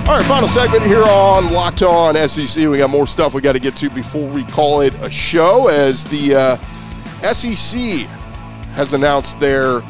All 0.06 0.16
right, 0.16 0.26
final 0.26 0.50
segment 0.50 0.84
here 0.84 1.04
on 1.04 1.52
Locked 1.54 1.82
On 1.84 2.16
SEC. 2.28 2.68
We 2.68 2.78
got 2.78 2.90
more 2.90 3.08
stuff 3.08 3.34
we 3.34 3.42
got 3.42 3.54
to 3.54 3.60
get 3.60 3.78
to 3.78 3.90
before 3.90 4.28
we 4.28 4.44
call 4.44 4.82
it 4.82 4.94
a 4.96 5.10
show 5.10 5.70
as 5.70 6.04
the 6.06 6.36
uh, 6.36 7.32
SEC 7.34 7.80
has 8.76 8.94
announced 8.94 9.40
their 9.40 9.82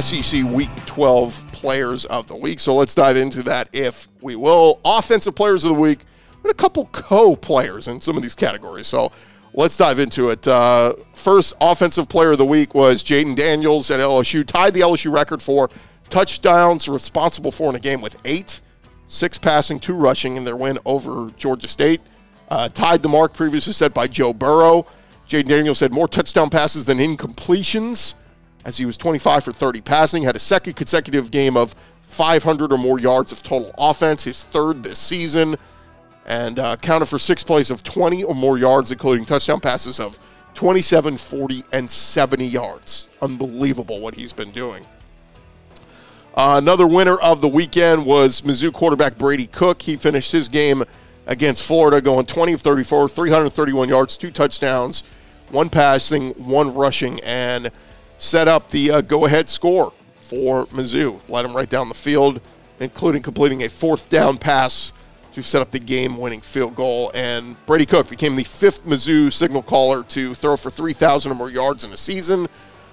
SEC 0.00 0.44
Week 0.44 0.68
12 0.86 1.49
Players 1.60 2.06
of 2.06 2.26
the 2.26 2.36
Week. 2.36 2.58
So 2.58 2.74
let's 2.74 2.94
dive 2.94 3.18
into 3.18 3.42
that 3.42 3.68
if 3.74 4.08
we 4.22 4.34
will. 4.34 4.80
Offensive 4.82 5.34
Players 5.34 5.62
of 5.64 5.74
the 5.74 5.80
Week, 5.80 6.00
with 6.42 6.50
a 6.50 6.54
couple 6.54 6.86
co 6.86 7.36
players 7.36 7.86
in 7.86 8.00
some 8.00 8.16
of 8.16 8.22
these 8.22 8.34
categories. 8.34 8.86
So 8.86 9.12
let's 9.52 9.76
dive 9.76 9.98
into 9.98 10.30
it. 10.30 10.48
Uh, 10.48 10.94
first 11.14 11.54
Offensive 11.60 12.08
Player 12.08 12.32
of 12.32 12.38
the 12.38 12.46
Week 12.46 12.74
was 12.74 13.04
Jayden 13.04 13.36
Daniels 13.36 13.90
at 13.90 14.00
LSU, 14.00 14.46
tied 14.46 14.72
the 14.72 14.80
LSU 14.80 15.12
record 15.12 15.42
for 15.42 15.68
touchdowns 16.08 16.88
responsible 16.88 17.52
for 17.52 17.68
in 17.68 17.76
a 17.76 17.80
game 17.80 18.00
with 18.00 18.16
eight 18.24 18.62
six 19.06 19.36
passing, 19.36 19.78
two 19.78 19.94
rushing 19.94 20.36
in 20.36 20.44
their 20.44 20.56
win 20.56 20.78
over 20.86 21.30
Georgia 21.36 21.68
State. 21.68 22.00
Uh, 22.48 22.70
tied 22.70 23.02
the 23.02 23.08
mark 23.08 23.34
previously 23.34 23.74
set 23.74 23.92
by 23.92 24.06
Joe 24.06 24.32
Burrow. 24.32 24.86
Jayden 25.28 25.46
Daniels 25.46 25.80
had 25.80 25.92
more 25.92 26.08
touchdown 26.08 26.48
passes 26.48 26.86
than 26.86 26.98
incompletions 26.98 28.14
as 28.64 28.78
he 28.78 28.84
was 28.84 28.96
25 28.96 29.44
for 29.44 29.52
30 29.52 29.80
passing, 29.80 30.22
had 30.22 30.36
a 30.36 30.40
second 30.40 30.74
consecutive 30.74 31.30
game 31.30 31.56
of 31.56 31.74
500 32.00 32.72
or 32.72 32.78
more 32.78 32.98
yards 32.98 33.32
of 33.32 33.42
total 33.42 33.72
offense, 33.78 34.24
his 34.24 34.44
third 34.44 34.82
this 34.82 34.98
season, 34.98 35.56
and 36.26 36.58
uh, 36.58 36.76
counted 36.76 37.06
for 37.06 37.18
six 37.18 37.42
plays 37.42 37.70
of 37.70 37.82
20 37.82 38.24
or 38.24 38.34
more 38.34 38.58
yards, 38.58 38.90
including 38.90 39.24
touchdown 39.24 39.60
passes 39.60 39.98
of 39.98 40.18
27, 40.54 41.16
40, 41.16 41.62
and 41.72 41.90
70 41.90 42.46
yards. 42.46 43.10
Unbelievable 43.22 44.00
what 44.00 44.14
he's 44.14 44.32
been 44.32 44.50
doing. 44.50 44.84
Uh, 46.34 46.54
another 46.56 46.86
winner 46.86 47.16
of 47.16 47.40
the 47.40 47.48
weekend 47.48 48.04
was 48.04 48.42
Mizzou 48.42 48.72
quarterback 48.72 49.18
Brady 49.18 49.46
Cook. 49.46 49.82
He 49.82 49.96
finished 49.96 50.32
his 50.32 50.48
game 50.48 50.84
against 51.26 51.62
Florida 51.62 52.00
going 52.00 52.26
20 52.26 52.52
of 52.52 52.60
34, 52.60 53.08
331 53.08 53.88
yards, 53.88 54.16
two 54.16 54.30
touchdowns, 54.30 55.02
one 55.50 55.68
passing, 55.68 56.30
one 56.32 56.72
rushing, 56.74 57.20
and 57.20 57.70
set 58.20 58.46
up 58.46 58.70
the 58.70 58.90
uh, 58.90 59.00
go 59.00 59.26
ahead 59.26 59.48
score 59.48 59.92
for 60.20 60.66
Mizzou. 60.66 61.20
Led 61.28 61.44
him 61.44 61.56
right 61.56 61.68
down 61.68 61.88
the 61.88 61.94
field, 61.94 62.40
including 62.78 63.22
completing 63.22 63.62
a 63.64 63.68
fourth 63.68 64.08
down 64.08 64.38
pass 64.38 64.92
to 65.32 65.42
set 65.42 65.62
up 65.62 65.70
the 65.70 65.78
game 65.78 66.18
winning 66.18 66.40
field 66.40 66.74
goal. 66.74 67.10
And 67.14 67.54
Brady 67.66 67.86
Cook 67.86 68.08
became 68.08 68.36
the 68.36 68.44
fifth 68.44 68.84
Mizzou 68.84 69.32
signal 69.32 69.62
caller 69.62 70.02
to 70.04 70.34
throw 70.34 70.56
for 70.56 70.70
3,000 70.70 71.30
or 71.32 71.34
more 71.34 71.50
yards 71.50 71.84
in 71.84 71.92
a 71.92 71.96
season 71.96 72.48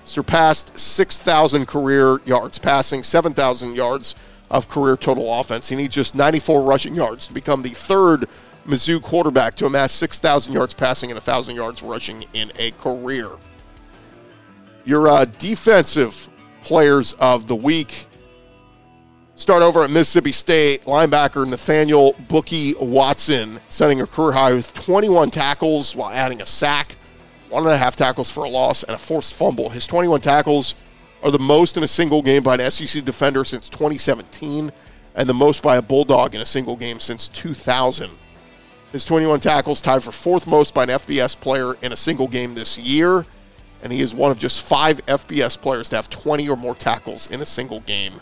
surpassed 0.08 0.78
6,000 0.80 1.68
career 1.68 2.20
yards 2.26 2.58
passing, 2.58 3.04
7,000 3.04 3.76
yards 3.76 4.16
of 4.50 4.70
career 4.70 4.96
total 4.96 5.40
offense. 5.40 5.68
He 5.68 5.76
needs 5.76 5.94
just 5.94 6.16
94 6.16 6.62
rushing 6.62 6.96
yards 6.96 7.28
to 7.28 7.34
become 7.34 7.62
the 7.62 7.70
third 7.70 8.28
Mizzou 8.66 9.02
quarterback 9.02 9.56
to 9.56 9.66
amass 9.66 9.92
6,000 9.94 10.54
yards 10.54 10.74
passing 10.74 11.10
and 11.10 11.18
1,000 11.18 11.56
yards 11.56 11.84
rushing 11.84 12.26
in 12.34 12.52
a 12.58 12.72
career. 12.72 13.32
Your 14.88 15.10
uh, 15.10 15.26
defensive 15.26 16.30
players 16.62 17.12
of 17.19 17.45
the 17.45 17.56
week 17.58 18.08
start 19.36 19.62
over 19.62 19.84
at 19.84 19.91
Mississippi 19.91 20.32
State. 20.32 20.84
Linebacker 20.86 21.45
Nathaniel 21.45 22.15
Bookie 22.30 22.73
Watson 22.76 23.60
setting 23.67 24.00
a 24.00 24.08
career 24.08 24.32
high 24.32 24.54
with 24.54 24.73
21 24.73 25.30
tackles 25.30 25.93
while 25.93 26.10
adding 26.10 26.41
a 26.41 26.45
sack 26.45 26.95
one 27.50 27.63
and 27.63 27.73
a 27.73 27.78
half 27.78 27.97
tackles 27.97 28.32
for 28.32 28.45
a 28.45 28.50
loss, 28.50 28.84
and 28.84 28.93
a 28.93 28.97
forced 28.97 29.34
fumble. 29.34 29.69
His 29.69 29.88
21 29.88 30.21
tackles 30.21 30.73
are 31.21 31.32
the 31.32 31.39
most 31.39 31.76
in 31.76 31.84
a 31.84 31.88
single 31.88 32.21
game 32.21 32.41
by 32.41 32.56
an 32.56 32.71
SEC 32.71 33.04
defender 33.04 33.43
since 33.43 33.69
2017, 33.69 34.71
and 35.15 35.30
the 35.30 35.34
most 35.34 35.63
by 35.63 35.76
a 35.76 35.82
Bulldog 35.82 36.34
in 36.34 36.39
a 36.39 36.45
single 36.45 36.78
game 36.78 37.02
since 37.02 37.28
2000. 37.28 38.10
His 38.93 39.04
21 39.04 39.41
tackles 39.41 39.82
tied 39.82 40.02
for 40.02 40.13
fourth 40.13 40.47
most 40.47 40.73
by 40.73 40.84
an 40.84 40.89
FBS 40.89 41.38
player 41.38 41.73
in 41.82 41.91
a 41.91 41.97
single 41.97 42.30
game 42.30 42.56
this 42.56 42.78
year, 42.78 43.26
and 43.82 43.92
he 43.92 44.02
is 44.02 44.13
one 44.13 44.32
of 44.32 44.40
just 44.40 44.63
five 44.63 45.06
FBS 45.06 45.60
players 45.60 45.90
to 45.90 45.96
have 45.96 46.10
20 46.10 46.50
or 46.50 46.58
more 46.58 46.76
tackles 46.76 47.30
in 47.30 47.42
a 47.42 47.46
single 47.46 47.82
game 47.82 48.13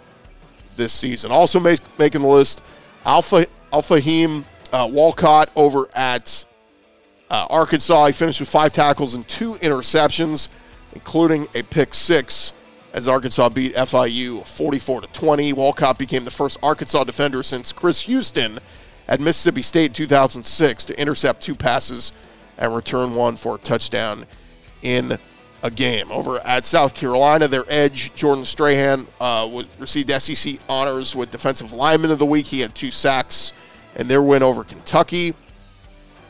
this 0.76 0.94
season. 0.94 1.32
Also 1.32 1.60
make, 1.60 1.80
making 1.98 2.22
the 2.22 2.28
list, 2.28 2.64
Alpha 3.06 3.46
Al-Fahim 3.72 4.46
uh, 4.74 4.88
Walcott 4.92 5.50
over 5.56 5.88
at 5.96 6.46
uh, 7.30 7.48
Arkansas, 7.50 8.08
he 8.08 8.12
finished 8.14 8.40
with 8.40 8.50
five 8.50 8.72
tackles 8.72 9.16
and 9.16 9.28
two 9.28 9.54
interceptions, 9.56 10.50
including 10.94 11.48
a 11.56 11.64
pick 11.64 11.94
six 11.94 12.54
as 12.94 13.08
Arkansas 13.08 13.50
beat 13.50 13.76
FIU 13.76 14.46
44 14.48 15.02
to 15.02 15.08
20. 15.08 15.54
Walcott 15.54 15.98
became 15.98 16.24
the 16.24 16.32
first 16.32 16.58
Arkansas 16.64 17.04
defender 17.04 17.44
since 17.44 17.72
Chris 17.72 18.02
Houston 18.02 18.60
at 19.08 19.20
Mississippi 19.20 19.62
State 19.62 19.88
in 19.88 19.94
2006 19.94 20.86
to 20.86 21.00
intercept 21.00 21.42
two 21.42 21.56
passes 21.56 22.14
and 22.58 22.74
return 22.74 23.16
one 23.16 23.36
for 23.36 23.56
a 23.56 23.58
touchdown 23.58 24.26
in 24.82 25.18
a 25.66 25.72
game. 25.72 26.12
Over 26.12 26.40
at 26.46 26.64
South 26.64 26.94
Carolina, 26.94 27.48
their 27.48 27.66
edge, 27.68 28.14
Jordan 28.14 28.46
Strachan, 28.46 29.08
uh, 29.20 29.64
received 29.80 30.12
SEC 30.22 30.60
honors 30.70 31.16
with 31.16 31.32
Defensive 31.32 31.74
Lineman 31.74 32.12
of 32.12 32.20
the 32.20 32.26
Week. 32.26 32.46
He 32.46 32.60
had 32.60 32.76
two 32.76 32.92
sacks 32.92 33.52
and 33.96 34.08
their 34.08 34.22
win 34.22 34.44
over 34.44 34.64
Kentucky. 34.64 35.34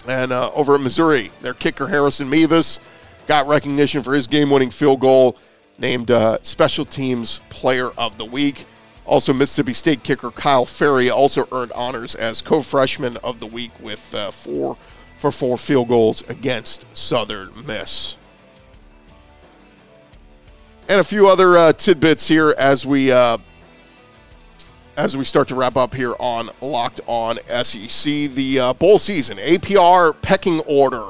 And 0.08 0.32
uh, 0.32 0.52
over 0.54 0.76
at 0.76 0.82
Missouri, 0.82 1.32
their 1.41 1.54
kicker 1.54 1.88
Harrison 1.88 2.30
Mevis 2.30 2.80
got 3.28 3.48
recognition 3.48 4.04
for 4.04 4.13
his 4.13 4.28
game-winning 4.28 4.69
field 4.69 5.02
goal, 5.02 5.36
named 5.78 6.12
uh, 6.12 6.38
Special 6.41 6.86
Teams 6.86 7.41
Player 7.50 7.89
of 7.98 8.17
the 8.17 8.26
Week. 8.26 8.65
Also, 9.04 9.34
Mississippi 9.34 9.74
State 9.74 10.04
kicker 10.04 10.32
Kyle 10.32 10.65
Ferrie 10.65 11.10
also 11.10 11.48
earned 11.52 11.74
honors 11.74 12.15
as 12.15 12.41
co-freshman 12.41 13.17
of 13.17 13.39
the 13.39 13.48
week 13.48 13.71
with 13.80 14.15
uh, 14.15 14.32
four 14.32 14.78
for 15.17 15.32
four 15.32 15.58
field 15.58 15.89
goals 15.89 16.28
against 16.30 16.86
Southern 16.93 17.52
Miss. 17.65 18.17
And 20.88 21.00
a 21.00 21.04
few 21.04 21.28
other 21.28 21.58
uh, 21.58 21.74
tidbits 21.74 22.28
here 22.28 22.54
as 22.60 22.86
we 22.86 23.12
uh, 23.12 23.39
as 24.95 25.17
we 25.17 25.26
start 25.26 25.48
to 25.48 25.56
wrap 25.56 25.76
up 25.78 25.95
here 25.95 26.13
on 26.19 26.52
Locked 26.62 27.02
On 27.08 27.38
SEC. 27.63 28.30
The 28.32 28.60
uh, 28.60 28.74
bowl 28.74 29.00
season, 29.00 29.38
APR 29.38 30.15
pecking 30.21 30.60
order. 30.62 31.10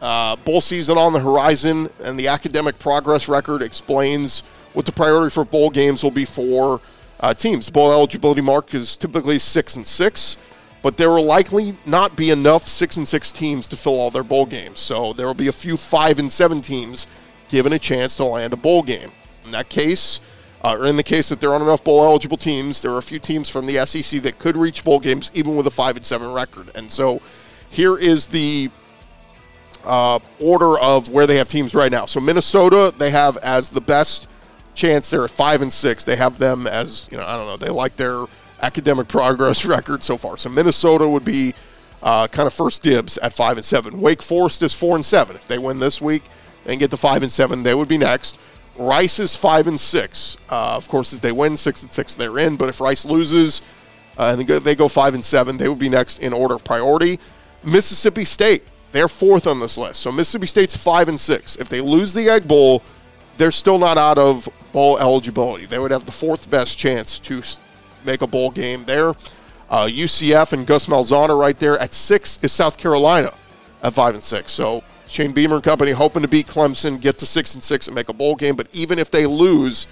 Uh, 0.00 0.36
bowl 0.36 0.60
season 0.60 0.96
on 0.96 1.12
the 1.12 1.18
horizon, 1.18 1.88
and 2.04 2.16
the 2.16 2.28
academic 2.28 2.78
progress 2.78 3.28
record 3.28 3.62
explains 3.62 4.42
what 4.74 4.86
the 4.86 4.92
priority 4.92 5.30
for 5.30 5.44
bowl 5.44 5.70
games 5.70 6.04
will 6.04 6.12
be 6.12 6.24
for 6.24 6.80
uh, 7.18 7.34
teams. 7.34 7.68
Bowl 7.68 7.90
eligibility 7.90 8.42
mark 8.42 8.74
is 8.74 8.96
typically 8.96 9.40
six 9.40 9.74
and 9.74 9.86
six, 9.86 10.36
but 10.82 10.98
there 10.98 11.10
will 11.10 11.24
likely 11.24 11.74
not 11.84 12.14
be 12.14 12.30
enough 12.30 12.68
six 12.68 12.96
and 12.96 13.08
six 13.08 13.32
teams 13.32 13.66
to 13.66 13.76
fill 13.76 13.98
all 13.98 14.12
their 14.12 14.22
bowl 14.22 14.46
games. 14.46 14.78
So 14.78 15.12
there 15.14 15.26
will 15.26 15.34
be 15.34 15.48
a 15.48 15.52
few 15.52 15.76
five 15.76 16.20
and 16.20 16.30
seven 16.30 16.60
teams 16.60 17.08
given 17.48 17.72
a 17.72 17.78
chance 17.78 18.16
to 18.16 18.24
land 18.24 18.52
a 18.52 18.56
bowl 18.56 18.82
game. 18.82 19.12
In 19.44 19.52
that 19.52 19.68
case, 19.68 20.20
uh, 20.64 20.76
or 20.76 20.86
in 20.86 20.96
the 20.96 21.02
case 21.02 21.28
that 21.28 21.40
there 21.40 21.50
aren't 21.50 21.62
enough 21.62 21.84
bowl 21.84 22.04
eligible 22.04 22.36
teams, 22.36 22.82
there 22.82 22.90
are 22.90 22.98
a 22.98 23.02
few 23.02 23.18
teams 23.18 23.48
from 23.48 23.66
the 23.66 23.84
SEC 23.86 24.20
that 24.22 24.38
could 24.38 24.56
reach 24.56 24.82
bowl 24.82 24.98
games 24.98 25.30
even 25.34 25.56
with 25.56 25.66
a 25.66 25.70
five 25.70 25.96
and 25.96 26.04
seven 26.04 26.32
record. 26.32 26.70
And 26.74 26.90
so 26.90 27.20
here 27.70 27.96
is 27.96 28.26
the 28.26 28.70
uh, 29.84 30.18
order 30.40 30.78
of 30.78 31.08
where 31.08 31.26
they 31.26 31.36
have 31.36 31.48
teams 31.48 31.74
right 31.74 31.92
now. 31.92 32.06
So 32.06 32.20
Minnesota, 32.20 32.92
they 32.96 33.10
have 33.10 33.36
as 33.38 33.70
the 33.70 33.80
best 33.80 34.26
chance. 34.74 35.10
They're 35.10 35.24
at 35.24 35.30
five 35.30 35.62
and 35.62 35.72
six. 35.72 36.04
They 36.04 36.16
have 36.16 36.38
them 36.38 36.66
as 36.66 37.06
you 37.10 37.16
know. 37.16 37.24
I 37.24 37.36
don't 37.36 37.46
know. 37.46 37.56
They 37.56 37.70
like 37.70 37.96
their 37.96 38.26
academic 38.60 39.08
progress 39.08 39.64
record 39.66 40.02
so 40.02 40.16
far. 40.16 40.36
So 40.36 40.48
Minnesota 40.48 41.08
would 41.08 41.24
be 41.24 41.54
uh, 42.02 42.26
kind 42.28 42.46
of 42.46 42.52
first 42.52 42.82
dibs 42.82 43.18
at 43.18 43.32
five 43.32 43.56
and 43.56 43.64
seven. 43.64 44.00
Wake 44.00 44.22
Forest 44.22 44.62
is 44.62 44.74
four 44.74 44.96
and 44.96 45.04
seven. 45.04 45.36
If 45.36 45.46
they 45.46 45.58
win 45.58 45.78
this 45.78 46.00
week 46.00 46.24
and 46.66 46.78
get 46.78 46.90
to 46.90 46.96
five 46.96 47.22
and 47.22 47.30
seven, 47.30 47.62
they 47.62 47.74
would 47.74 47.88
be 47.88 47.98
next. 47.98 48.38
Rice 48.76 49.18
is 49.18 49.36
five 49.36 49.66
and 49.66 49.80
six. 49.80 50.36
Uh, 50.50 50.76
of 50.76 50.88
course, 50.88 51.12
if 51.12 51.20
they 51.20 51.32
win 51.32 51.56
six 51.56 51.82
and 51.82 51.90
six, 51.90 52.14
they're 52.14 52.38
in. 52.38 52.56
But 52.56 52.68
if 52.68 52.80
Rice 52.80 53.04
loses 53.04 53.62
uh, 54.18 54.36
and 54.38 54.46
they 54.46 54.74
go, 54.74 54.88
five 54.88 55.14
and 55.14 55.24
seven, 55.24 55.56
they 55.56 55.68
would 55.68 55.78
be 55.78 55.88
next 55.88 56.18
in 56.18 56.32
order 56.32 56.54
of 56.54 56.64
priority. 56.64 57.18
Mississippi 57.64 58.24
State, 58.24 58.64
they're 58.92 59.08
fourth 59.08 59.46
on 59.46 59.60
this 59.60 59.78
list. 59.78 60.00
So 60.00 60.12
Mississippi 60.12 60.46
State's 60.46 60.76
five 60.76 61.08
and 61.08 61.18
six. 61.18 61.56
If 61.56 61.68
they 61.68 61.80
lose 61.80 62.12
the 62.12 62.28
Egg 62.28 62.46
Bowl, 62.46 62.82
they're 63.36 63.50
still 63.50 63.78
not 63.78 63.98
out 63.98 64.18
of 64.18 64.48
bowl 64.72 64.98
eligibility. 64.98 65.66
They 65.66 65.78
would 65.78 65.90
have 65.90 66.06
the 66.06 66.12
fourth 66.12 66.50
best 66.50 66.78
chance 66.78 67.18
to 67.20 67.42
make 68.04 68.22
a 68.22 68.26
bowl 68.26 68.50
game 68.50 68.84
there. 68.84 69.10
Uh, 69.68 69.86
UCF 69.86 70.52
and 70.52 70.66
Gus 70.66 70.86
Malzahn 70.86 71.28
are 71.28 71.36
right 71.36 71.58
there. 71.58 71.78
At 71.78 71.92
six 71.92 72.38
is 72.42 72.52
South 72.52 72.76
Carolina 72.76 73.32
at 73.82 73.94
five 73.94 74.14
and 74.14 74.22
six. 74.22 74.52
So 74.52 74.84
Shane 75.06 75.32
Beamer 75.32 75.56
and 75.56 75.64
company 75.64 75.92
hoping 75.92 76.22
to 76.22 76.28
beat 76.28 76.46
Clemson, 76.46 77.00
get 77.00 77.18
to 77.18 77.26
six 77.26 77.54
and 77.54 77.62
six, 77.62 77.86
and 77.86 77.94
make 77.94 78.08
a 78.08 78.12
bowl 78.12 78.34
game. 78.34 78.56
But 78.56 78.68
even 78.72 78.98
if 78.98 79.10
they 79.10 79.26
lose, 79.26 79.86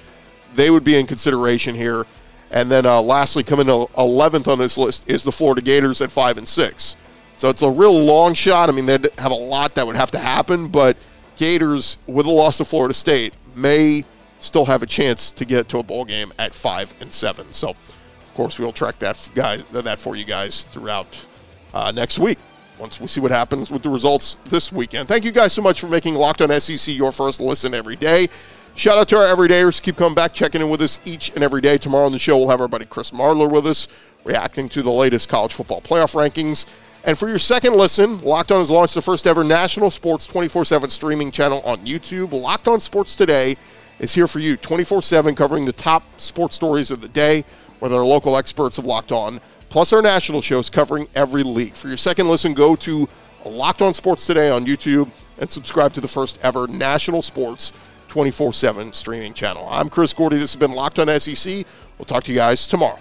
they 0.54 0.70
would 0.70 0.84
be 0.84 0.98
in 0.98 1.06
consideration 1.06 1.74
here. 1.74 2.04
And 2.50 2.70
then 2.70 2.86
uh, 2.86 3.00
lastly, 3.00 3.42
coming 3.42 3.66
to 3.66 3.88
11th 3.96 4.46
on 4.48 4.58
this 4.58 4.76
list 4.76 5.08
is 5.08 5.24
the 5.24 5.32
Florida 5.32 5.60
Gators 5.60 6.00
at 6.00 6.10
5 6.10 6.38
and 6.38 6.46
6. 6.46 6.96
So 7.36 7.48
it's 7.48 7.62
a 7.62 7.70
real 7.70 7.98
long 7.98 8.34
shot. 8.34 8.68
I 8.68 8.72
mean, 8.72 8.86
they'd 8.86 9.08
have 9.18 9.32
a 9.32 9.36
lot 9.36 9.74
that 9.74 9.86
would 9.86 9.96
have 9.96 10.10
to 10.12 10.18
happen, 10.18 10.68
but 10.68 10.96
Gators, 11.36 11.98
with 12.06 12.26
a 12.26 12.30
loss 12.30 12.58
to 12.58 12.64
Florida 12.64 12.94
State, 12.94 13.34
may 13.56 14.04
still 14.38 14.66
have 14.66 14.82
a 14.82 14.86
chance 14.86 15.30
to 15.32 15.44
get 15.44 15.68
to 15.70 15.78
a 15.78 15.82
bowl 15.82 16.04
game 16.04 16.32
at 16.38 16.54
5 16.54 16.94
and 17.00 17.12
7. 17.12 17.52
So, 17.52 17.70
of 17.70 18.34
course, 18.34 18.58
we'll 18.58 18.72
track 18.72 19.00
that 19.00 19.30
guys 19.34 19.64
that 19.64 19.98
for 19.98 20.14
you 20.14 20.24
guys 20.24 20.64
throughout 20.64 21.26
uh, 21.72 21.90
next 21.92 22.18
week 22.18 22.38
once 22.78 23.00
we 23.00 23.06
see 23.06 23.20
what 23.20 23.30
happens 23.30 23.70
with 23.70 23.82
the 23.82 23.88
results 23.88 24.36
this 24.46 24.72
weekend. 24.72 25.08
Thank 25.08 25.24
you 25.24 25.32
guys 25.32 25.52
so 25.52 25.62
much 25.62 25.80
for 25.80 25.88
making 25.88 26.14
Locked 26.14 26.42
On 26.42 26.60
SEC 26.60 26.94
your 26.94 27.12
first 27.12 27.40
listen 27.40 27.74
every 27.74 27.96
day. 27.96 28.28
Shout 28.74 28.98
out 28.98 29.08
to 29.08 29.16
our 29.16 29.24
everydayers. 29.24 29.80
Keep 29.80 29.96
coming 29.96 30.14
back, 30.14 30.32
checking 30.34 30.60
in 30.60 30.68
with 30.68 30.82
us 30.82 30.98
each 31.04 31.32
and 31.34 31.44
every 31.44 31.60
day. 31.60 31.78
Tomorrow 31.78 32.06
on 32.06 32.12
the 32.12 32.18
show, 32.18 32.36
we'll 32.36 32.48
have 32.48 32.60
our 32.60 32.68
buddy 32.68 32.86
Chris 32.86 33.12
Marlar 33.12 33.48
with 33.48 33.66
us, 33.66 33.86
reacting 34.24 34.68
to 34.70 34.82
the 34.82 34.90
latest 34.90 35.28
college 35.28 35.54
football 35.54 35.80
playoff 35.80 36.14
rankings. 36.14 36.66
And 37.04 37.16
for 37.16 37.28
your 37.28 37.38
second 37.38 37.74
listen, 37.74 38.20
Locked 38.20 38.50
On 38.50 38.58
has 38.58 38.70
launched 38.70 38.94
the 38.94 39.02
first 39.02 39.26
ever 39.26 39.44
national 39.44 39.90
sports 39.90 40.26
24 40.26 40.64
7 40.64 40.90
streaming 40.90 41.30
channel 41.30 41.60
on 41.60 41.78
YouTube. 41.86 42.32
Locked 42.32 42.66
On 42.66 42.80
Sports 42.80 43.14
Today 43.14 43.56
is 44.00 44.14
here 44.14 44.26
for 44.26 44.40
you 44.40 44.56
24 44.56 45.02
7, 45.02 45.34
covering 45.34 45.66
the 45.66 45.72
top 45.72 46.02
sports 46.18 46.56
stories 46.56 46.90
of 46.90 47.00
the 47.00 47.08
day, 47.08 47.44
with 47.80 47.92
our 47.92 48.04
local 48.04 48.36
experts 48.36 48.78
have 48.78 48.86
locked 48.86 49.12
on, 49.12 49.40
plus 49.74 49.92
our 49.92 50.00
national 50.00 50.40
shows 50.40 50.70
covering 50.70 51.08
every 51.16 51.42
league. 51.42 51.74
For 51.74 51.88
your 51.88 51.96
second 51.96 52.28
listen, 52.28 52.54
go 52.54 52.76
to 52.76 53.08
Locked 53.44 53.82
On 53.82 53.92
Sports 53.92 54.24
Today 54.24 54.48
on 54.48 54.64
YouTube 54.66 55.10
and 55.38 55.50
subscribe 55.50 55.92
to 55.94 56.00
the 56.00 56.06
first 56.06 56.38
ever 56.44 56.68
national 56.68 57.22
sports 57.22 57.72
24 58.06 58.52
7 58.52 58.92
streaming 58.92 59.34
channel. 59.34 59.66
I'm 59.68 59.88
Chris 59.88 60.12
Gordy. 60.12 60.36
This 60.36 60.52
has 60.52 60.60
been 60.60 60.70
Locked 60.70 61.00
On 61.00 61.18
SEC. 61.18 61.66
We'll 61.98 62.06
talk 62.06 62.22
to 62.22 62.30
you 62.30 62.38
guys 62.38 62.68
tomorrow. 62.68 63.00